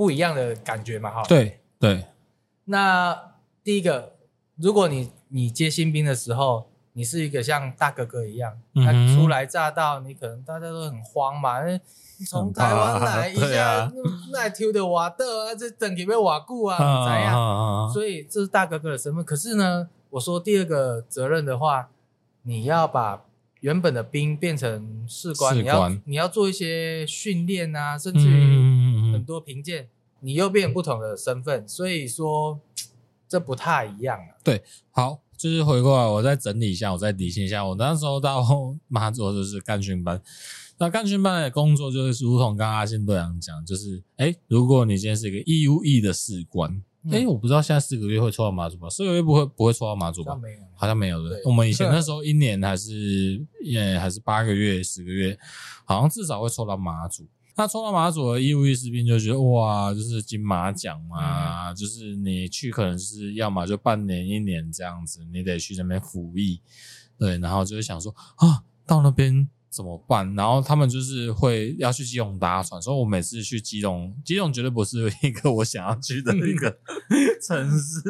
[0.00, 1.22] 不一样的感觉嘛，哈。
[1.28, 2.06] 对对。
[2.64, 4.14] 那第一个，
[4.56, 11.58] 如果你你接新兵的时候，你是一个像大哥哥一样，他初来乍到，你可能大家都很慌嘛，
[12.26, 13.92] 从台湾来一下，
[14.32, 17.90] 那丢的瓦的啊，这整体被瓦固啊，怎样？
[17.92, 19.22] 所以这是大哥哥的身份。
[19.22, 21.90] 可是呢，我说第二个责任的话，
[22.44, 23.24] 你要把
[23.60, 28.59] 原本的兵变成士官，你要你要做一些训练啊，甚至于。
[29.20, 29.88] 很多评鉴，
[30.20, 32.58] 你又变不同的身份，所以说
[33.28, 34.40] 这不太一样啊。
[34.42, 37.66] 对，好，就是回过来，我再整理一下，我再理清一下。
[37.66, 38.42] 我那时候到
[38.88, 40.20] 马祖就是干训班，
[40.78, 48.88] 那干训班的工作就是如同刚刚阿信队长讲，就是哎，如果你今天是一个义务役的士官，哎、嗯，我不知道现在四个月会抽到马祖吧？
[48.88, 50.32] 四个月不会不会抽到马祖吧？
[50.32, 51.40] 好像没有，好像没有的。
[51.44, 55.38] 我们以前那时候一年还是也还是八个月、十个月，
[55.84, 57.26] 好像至少会抽到马祖。
[57.60, 66.62] 那抽到马祖的义务役士兵就觉得哇，就是金马奖嘛，嗯、就是你去可能是要么就半年一年这样子，你得去那边服役，
[67.18, 69.46] 对，然后就会想说啊，到那边。
[69.72, 70.34] 怎么办？
[70.34, 76.76] 然后他们就是会要去基隆搭船，所以我每次去基隆，基隆绝对不是一个我想要去的一个
[77.40, 78.02] 城市。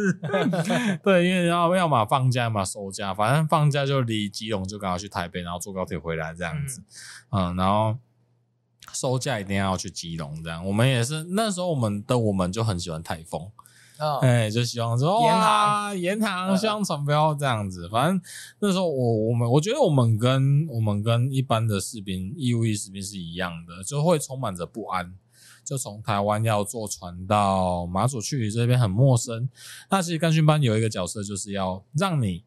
[1.04, 6.82] 对，因为要要么放假嘛，收假，反正放假就离基隆就刚好去台北，然后坐高铁回来这样子。
[7.28, 7.98] 嗯，嗯，然后
[8.92, 10.66] 收假一定要去基隆，这样。
[10.66, 13.50] 我们也是那时候，我们的我们就很喜欢台风。
[14.22, 17.86] 哎、哦，就希望说哇，延航，希望船不要这样子。
[17.88, 18.20] 反正
[18.58, 25.14] 那时候我我们我觉得我们跟我们跟一般的士兵义务役士兵是一样的，就会充满着不安。
[25.62, 29.48] 就从台湾要坐船到马祖去，这边很陌生。
[29.90, 32.42] 那其实干训班有一个角色，就是要让你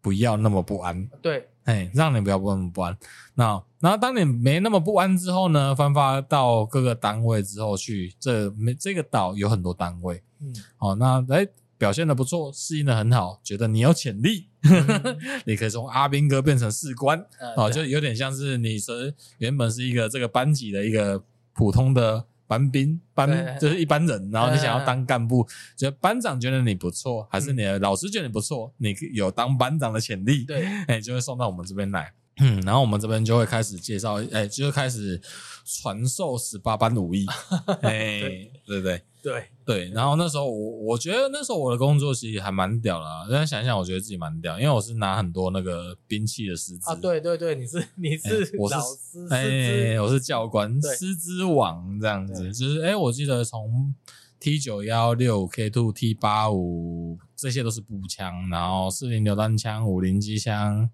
[0.00, 1.06] 不要那么不安。
[1.20, 2.96] 对，哎，让你不要那么不安。
[3.34, 10.22] 那然后当你没那么不安之后呢，分发到各个单位之后去，这没这个岛有很多单位。
[10.40, 11.46] 嗯，好，那哎，
[11.76, 17.18] 表现的不错，适应的很好，觉得你有潜力，嗯、 你可以从阿兵哥变成士官，
[17.56, 21.22] 哦、嗯，就有点像是你是原本是一个这个班级的一个
[21.54, 35.20] 普通的班兵班，就是一般人，然后你想要当干部，就班长觉得你不错，还是你的老师觉得你不错，你有当班长的潜力，对，哎，就会送到我们这边来，嗯，然后我们这边就会开始介绍，哎，就会开始
[35.64, 37.26] 传授十八般武艺，
[37.82, 38.20] 哎，
[38.66, 39.02] 对不对？
[39.22, 53.94] 对对，然后那时候我我觉得那时候我的工作其实还蛮屌的，啊，现在想一想，我觉得自己蛮屌，因为我是拿很多那个兵器的师资啊，对对对，你是你是老师，哎，哎，我是教官，师资王这样子，就是哎，我记得从
[54.38, 60.90] T 九幺六 K two T 八五这些都是步枪，然后四零榴弹枪、五零机枪。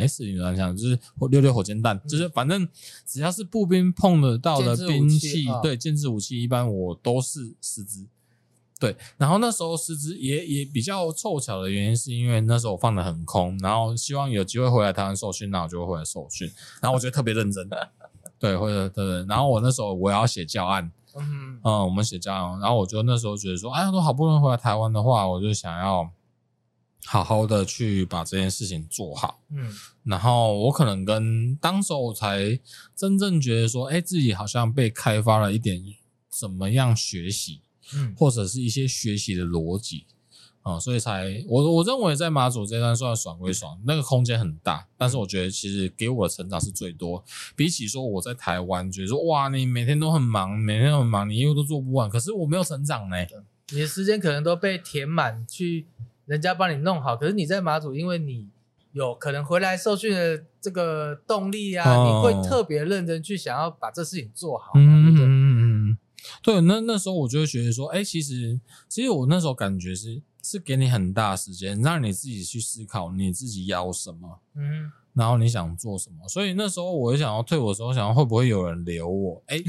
[0.00, 0.98] 哎，四零榴弹枪就是
[1.30, 2.66] 六六火箭弹，嗯、就是反正
[3.06, 8.06] 只要是步兵碰得到的兵器，对，剑制武器，一般我都是师资。
[8.78, 16.50] 对，然后那时候师资也也比较凑巧的原因，是因为那时候我放的很空，然后希望有机会回来台湾受训，那我就会回来受训。
[16.80, 17.68] 然后我觉得特别认真，
[18.40, 19.26] 对，或者对对。
[19.26, 26.10] 然后我那时候我要写教案，嗯，嗯，我们写教案，然后我就那时候觉得说，哎呀，都好不容易回来台湾的话，我就想要。
[27.06, 29.74] 好好的去把这件事情做好，嗯，
[30.04, 32.60] 然后我可能跟当时我才
[32.94, 35.82] 真正觉得说，哎，自己好像被开发了一点
[36.28, 37.60] 怎么样学习，
[37.94, 40.06] 嗯，或者是一些学习的逻辑。
[40.62, 47.24] 啊，所以才我我认为在马祖这段算爽归爽，那个空间很大，但是我觉得其实给我的成长是最多，
[47.56, 53.16] 比起说我在台湾觉得说，哇，你每天都很忙，每天都很忙，你业务都做不完，可是我没有成长呢，
[53.72, 55.86] 你的时间可能都被填满去。
[56.30, 58.48] 人家帮你弄好，可是你在马祖，因为你
[58.92, 64.70] 有可能回来受训的这个动力啊，哦、你会特别认真去想要把这事情做好。
[64.76, 65.98] 嗯嗯嗯，
[66.40, 76.28] 对，那那时候我就会觉得说，哎、欸，其实其实我那时候感觉是是给你很大时间，让你自己去思考你自己要什么，嗯，然后你想做什么。
[76.28, 79.42] 所以那时候我想要退伍的时候，想要会不会有人留我？
[79.46, 79.60] 哎、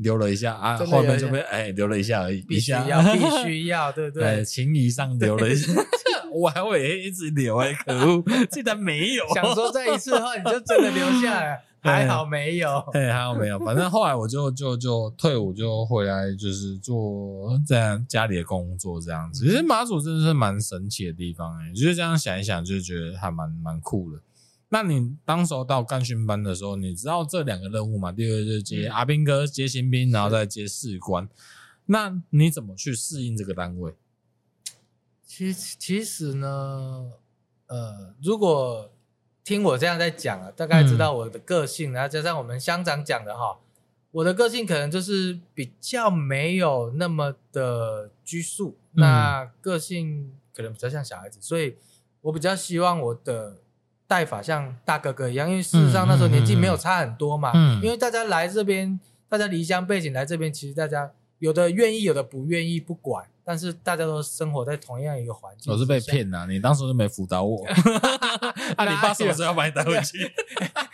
[0.00, 0.02] 欸。
[0.02, 2.80] 留了一下啊，后面就被哎留了一下而已，必须要
[3.12, 4.24] 必须要，对不对？
[4.24, 5.72] 哎，情谊上留了一下，
[6.32, 9.24] 我还会一直留哎，可恶， 竟然没有。
[9.34, 13.58] 想说这一次的话，你就真的留下来，还好没有，哎，还好没有。
[13.58, 19.44] 反正后来我就就就退伍，就回来就是做这样家里的工作这样子。
[19.44, 24.18] 其实马祖真的是蛮神奇的地方哎，就是这样想一想，就觉得还蛮蛮酷的。
[24.72, 28.12] 那你当时候到干训班的时候，你知道这两个任务吗？
[28.12, 31.28] 第二个就是接阿兵哥接新兵，然后再接士官。
[31.86, 33.96] 那你怎么去适应这个单位？
[35.26, 37.10] 其实其实呢，
[37.66, 38.92] 呃，如果
[39.42, 43.58] 听我这样在讲啊，大概知道我的个性，然后加上我们乡长讲的哈，
[44.12, 51.74] 我的个性可能就是比较没有那么的拘束，那个性可能比较像小孩子，所以
[52.20, 53.62] 我比较希望我的。
[54.10, 57.52] 带法像大哥哥一样，因为事实上那时候年纪没有差很多嘛。
[57.54, 58.98] 嗯，因为大家来这边，
[59.28, 61.08] 大家离乡背景来这边，其实大家
[61.38, 63.24] 有的愿意，有的不愿意，不管。
[63.44, 65.72] 但是大家都生活在同样一个环境。
[65.72, 67.64] 我是被骗了，你当时都没辅导我。
[68.76, 70.28] 啊，你爸什么时候要把你带回去？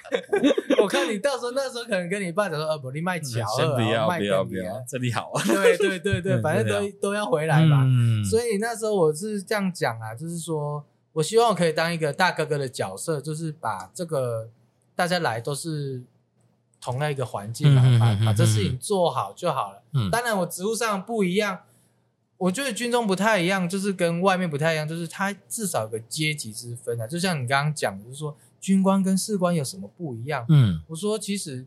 [0.82, 7.86] 我看你到时候那时候可能跟你爸讲说：“呃，不，你卖桥，了不要，不要，不要，这里好啊。”对对对对， 反正都都要回来嘛。
[8.28, 10.84] 所以那时候我是这样讲啊，就是说。
[11.16, 14.50] 我希望可以当一个大哥哥的角色，就是把这个
[14.94, 16.02] 大家来都是
[16.78, 19.82] 同样一个环境嘛，把把这事情做好就好了。
[19.94, 21.60] 嗯，当然我职务上不一样，
[22.36, 27.06] 我觉得军中不太一样，就是跟外面不太一样，就是他至少有个阶级之分啊。
[27.06, 30.44] 就像你刚刚讲的，就是说军官跟士官有什么不一样？
[30.50, 31.64] 嗯，我说其实。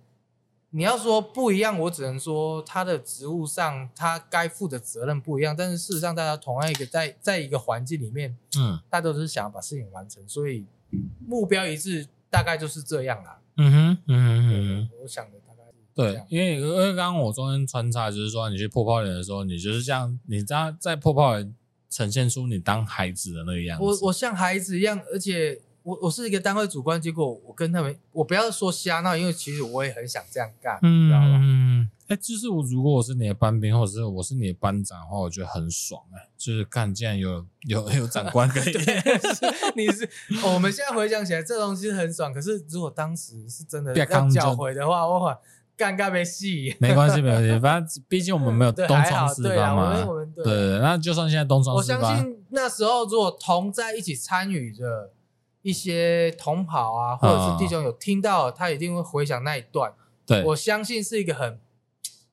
[0.72, 10.66] 你要说不一样，我只能说他的职务上他该负的责任不一样，但是事实上大家同样一个在在一个环境里面，嗯，大家都是想要把事情完成，所以
[11.26, 13.40] 目标一致，大概就是这样啦。
[13.58, 21.56] 嗯哼，嗯哼，嗯哼，我想的大概是对，因为因为刚刚我中间穿插就是说，你去破泡脸的时候，你就是这样，你在在破泡脸
[21.90, 23.84] 呈现出你当孩子的那个样子。
[23.84, 25.60] 我我像孩子一样，而且。
[25.90, 31.40] 我我是一个单位主管，结果我跟他们，我不要说瞎闹，因为其实我也很想这样干，嗯、你知道吧？
[31.42, 38.74] 嗯，哎，就是我如果我是你的班兵，或者是我是你的班长的话，我觉得很爽哎、欸，就是干，既然有有有长官可以，
[39.76, 40.06] 你是、
[40.44, 42.32] 哦，我们现在回想起来，这东西很爽。
[42.32, 45.36] 可是如果当时是真的要缴回的话，我
[45.76, 46.76] 尴尬没戏。
[46.80, 49.96] 没关系，没关系，反正毕竟我们没有 东窗事发嘛。
[49.96, 55.12] 对，我们对，对，那就算现在东窗事发，我相信那时候如果同在一起参与着。
[55.62, 59.94] 一些同跑啊，或者是弟兄有听到，他一定会回想那一段。
[60.26, 61.60] 对，我相信是一个很，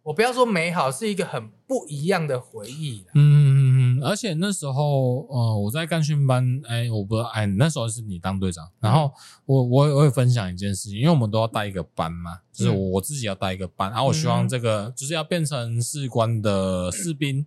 [0.05, 3.05] 我不要说美好，是一个很不一样的回忆。
[3.15, 9.11] 嗯嗯嗯，而且那时候，呃，我在干训班，哎，我不知道，哎，那时候是你当队长，然后
[9.47, 17.47] 我我我会分享一件事情，因为我们都要带一个班嘛，就是我自己要带一个班，然后我希望这个就是要变成士官的士兵。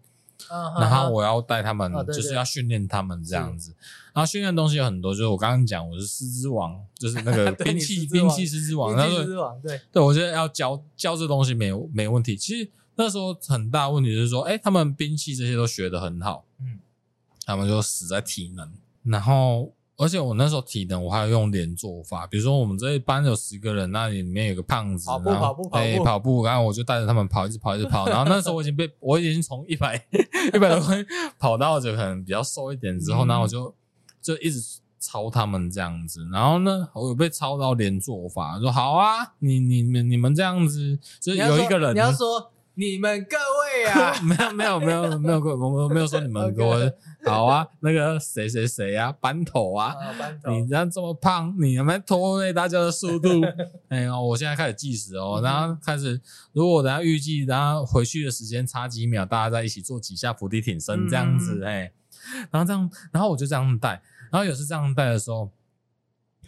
[0.80, 3.76] 然后我要带他们，就是要训练他们这样子。
[4.14, 8.92] 然后训练东西有很多，就是我刚刚讲，我是狮子王，就是那个 兵器兵器狮子王。
[9.10, 12.36] 狮子王，对对，我觉得要教教这东西没没问题。
[12.36, 16.80] 其实那时候很大问题就是说，哎，他们兵器这些都学得很好，嗯，
[17.46, 18.72] 他们就死在体能，
[19.04, 19.74] 然后。
[20.00, 22.26] 而且我那时候体能，我还要用连坐法。
[22.26, 28.08] 比如说，我们这一班有十个人，那里面有个胖子，跑步跑步跑步，哎，跑步，然后我就带着他们跑，一直跑，一直跑。
[28.08, 30.02] 然后那时候我已经被我已经从一百
[30.54, 31.06] 一百多分
[31.38, 33.76] 跑到就可能比较瘦一点之后，然后我就
[34.22, 36.26] 就一直超他们这样子。
[36.32, 42.52] 然后呢，我有被超到连坐法，说好啊，你你们你们这样子，就有一个人你要说。
[42.76, 46.94] 你们各位啊， 没有没有没有没有各位，我我没有说你们 各位，
[47.26, 50.52] 好啊，那个谁谁谁啊，班头啊，班头。
[50.52, 53.30] 你这样这么胖，你有没有拖累大家的速度？
[53.90, 56.20] 哎呦，我现在开始计时哦，然后开始，
[56.54, 61.92] 如果我等下预计，然后回去的时间差几秒，大家在一起做几下伏地挺身这样子，哎，
[62.52, 64.02] 然后这样，然后我就这样带，
[64.32, 65.52] 然后有时这样带的时候，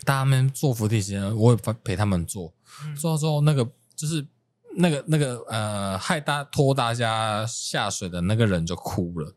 [0.05, 2.53] 大家们做伏地挺身，我也陪他们做，
[2.95, 4.25] 做到之后那个就是。
[4.73, 9.35] 那个那个呃，害大拖大家下水的那个人就哭了，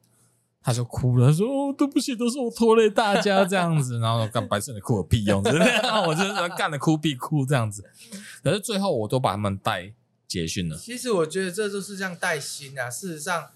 [0.64, 6.24] 他就哭了，他说：“哦，对不起，都是我拖累大家 这样子。”然后干白色的哭有屁用，然后我就
[6.56, 7.84] 干了哭必哭这样子。
[8.42, 9.92] 可是最后我都把他们带
[10.26, 10.78] 结训了。
[10.78, 12.88] 其实我觉得这就是这样带薪啊。
[12.88, 13.50] 事实上，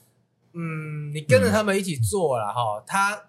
[0.53, 3.25] 嗯，你跟着他们一起做了哈，他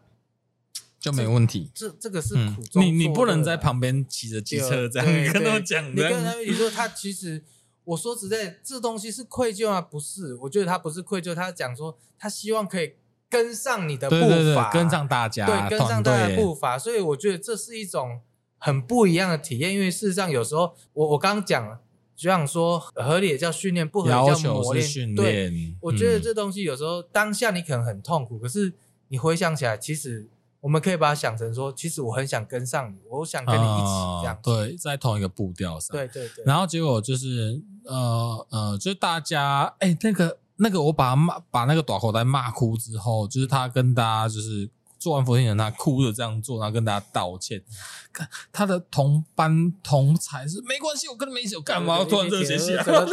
[1.00, 1.72] 就没问题。
[1.74, 5.90] 这这个是苦衷，你你不能在旁边骑着机车这样跟他们讲。
[5.90, 7.42] 你跟他们一起做，他其实。
[7.86, 9.82] 我说实在，这东西是愧疚啊？
[9.82, 12.94] 不是，我觉得他不是愧疚，他讲说他希望可以
[13.30, 16.78] 跟上你的步伐，对对对，跟上大家，对，跟上大家的步伐。
[16.80, 18.22] 所以我觉得这是一种
[18.58, 19.74] 很不一样的体验。
[19.74, 21.80] 因为事实上，有时候我我刚刚讲，
[22.16, 25.16] 就像说合理也叫训练，不合理叫磨练。
[25.16, 25.52] 对，
[25.82, 28.74] 我觉得这东西有时候当下你可能很痛苦，可是
[29.10, 30.30] 你回想起来，其实。
[30.62, 34.66] 我们可以把它想成说，其实我很想跟上你，我想跟你一起这样、呃。
[34.68, 35.96] 对，在同一个步调上。
[35.96, 36.44] 对对对。
[36.46, 47.64] 然后结果就是，呃呃，就是大家，哎、欸，那个那个，我把他骂，把那个短口袋骂哭之后，就是他跟大家就是做完伏地挺身，他哭着这样做，然后跟大家道歉。
[48.12, 52.84] 看他的同班同才是没关系，我跟他们一起，我干嘛要突然热血起来？
[52.88, 53.08] 然后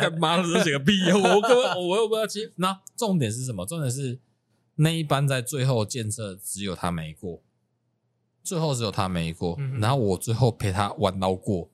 [0.00, 0.92] 干嘛热血个屁？
[1.12, 2.50] 我根本我又不要接。
[2.56, 3.64] 那重点是什么？
[3.64, 4.20] 重点是。
[4.76, 7.42] 那一班在最后建设只有他没过，
[8.42, 11.68] 最后只有他没过，嗯、然后我最后陪他玩到过，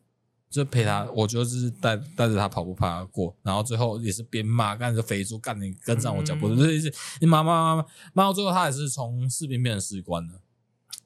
[0.56, 10.40] 就陪他，我就是带带着他跑步跑他过，然后最后也是边骂干着肥猪干你跟上我脚步，就是你骂骂骂骂骂到最后他也是从士兵变成士官了，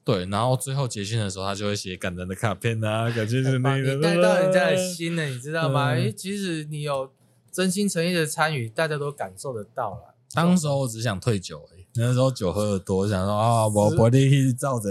[0.05, 5.95] 对，然后最后结训的时候他就会写感人的卡片啊，感觉是那个带到人家的心了，你知道吗？
[5.97, 7.11] 因为其实你有
[7.51, 10.15] 真心诚意的参与，大家都感受得到了。
[10.33, 11.81] 当时我只想退酒而已。
[11.95, 14.89] 那时候酒喝的多，想说啊，我我得去照着。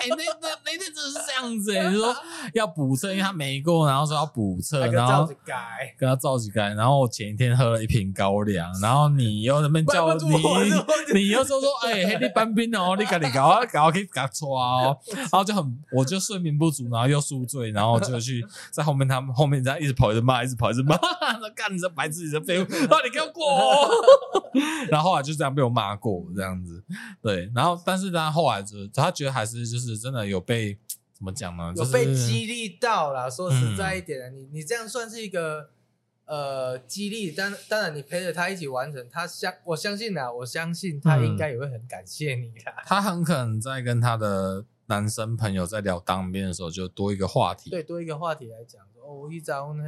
[0.00, 2.16] 哎，那那那天真的是这样子哎，你说
[2.54, 5.26] 要补测，因为他没过，然后说要补测，然后
[5.98, 6.70] 跟他照起改。
[6.74, 10.30] 然后我前一天喝了一瓶高粱，然后你又那边叫你，
[11.12, 20.96] 你又说说哎，你搬兵哦，你赶紧搞啊搞去搞错哦，然后就很，我就睡眠不足，然后又宿醉，然后就去在后面他们后面这样一直跑，一直骂，一直跑，一直骂，
[21.38, 23.44] 说干你这白痴，你这废物，啊你给我滚！
[24.90, 26.20] 然后后来就这样被我骂过。
[26.34, 26.82] 这样子，
[27.22, 30.78] 对，然后但是他后来就他觉得还是就是真的有被
[31.12, 31.72] 怎么讲呢？
[31.76, 33.30] 就是、有被激励到了。
[33.30, 35.70] 说实在一点，嗯、你你这样算是一个
[36.24, 42.52] 呃激励，当当然你陪着他一起完成，他相我相信啊，我相信他应该也会很感谢你。
[42.86, 47.70] 他很可能在跟他的男生朋友在聊当兵的时候，就多一个话题。
[47.70, 48.80] 对，多一个话题来讲。
[49.02, 49.84] 哦，我一早呢，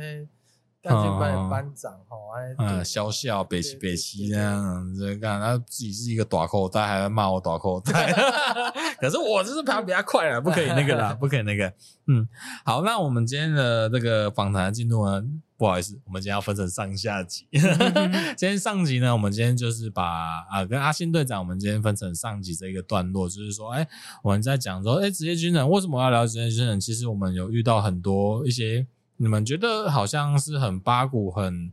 [0.83, 2.17] 干训班的班长哈，
[2.59, 8.13] 嗯，笑笑北西北西这样子干，他自己是一个短口袋，还在骂我短口袋。
[8.99, 11.73] 可是我就是跑比较快了，不可以那个啦，不可以那个。
[12.09, 12.27] 嗯，
[12.65, 15.23] 好，那我们今天的这个访谈的进度呢？
[15.57, 17.47] 不好意思，我们今天要分成上下集。
[18.37, 20.05] 今天上集呢，我们今天就是把
[20.51, 23.87] 啊跟阿信队长，我们今天分成上集这一个段落，就是说，哎，
[24.25, 26.81] 我们在讲说，哎，职业军人为什么要聊职业军人？
[26.81, 28.85] 其实我们有遇到很多一些
[29.23, 31.73] 你们觉得好像是很八股、很。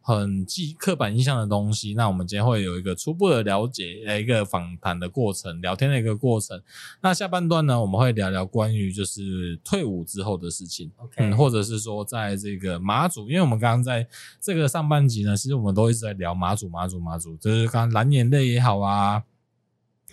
[0.00, 6.58] 很记刻板印象的东西，那我们今天会有一个初步的了解，一个访谈的过程，聊天的一个过程。
[7.02, 14.08] 那下半段呢，我们会聊聊关于就是退伍之后的事情，OK，嗯，或者是说在这个马祖，因为我们刚刚在
[14.40, 19.22] 这个上半集呢，其实我们都一直在聊马祖，马祖，马祖，就是刚刚蓝眼泪也好啊。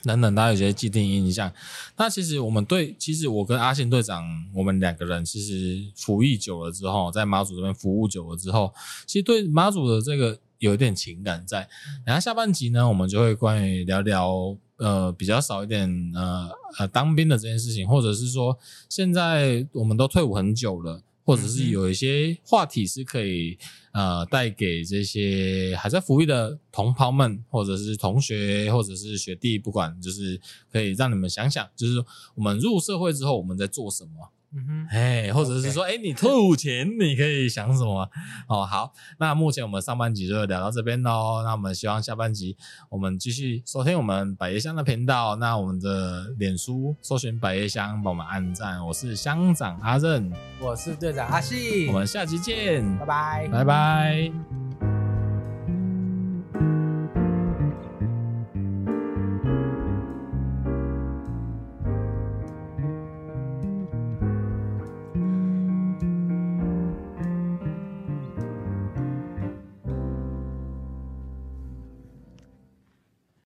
[0.06, 1.52] 等等，大家有些既定印象。
[1.98, 8.74] 那其实我们对，其实我跟阿信队长，我们两个人其实服役久了之后，在马祖这边服务久了之后，
[9.06, 11.68] 其实对马祖的这个有一点情感在。
[12.06, 16.50] 然后下半集呢，我们就会关于聊聊呃比较少一点呃
[16.80, 18.58] 呃当兵的这件事情，或者是说
[18.90, 21.02] 现在我们都退伍很久了。
[21.26, 23.58] 或者是有一些话题是可以
[23.92, 30.40] 呃带给这些还在服役的同袍们，或者是同学，或者是学弟，不管就是
[30.72, 31.94] 可以让你们想想，就是
[32.36, 34.32] 我们入社会之后我们在做什么。
[34.56, 38.10] 嗯哼，哎，或者是说，哎你退伍前你可以想什么？
[38.48, 41.42] 哦，好，那目前我们上半集就聊到这边喽。
[41.44, 42.56] 那我们希望下半集
[42.90, 45.36] 我们继续收听我们百叶箱的频道。
[45.36, 48.86] 那我们的脸书搜寻百叶箱，帮我们按赞。
[48.86, 50.32] 我是乡长阿任，
[50.62, 54.32] 我是队长阿信，我们下期见，拜拜，拜拜。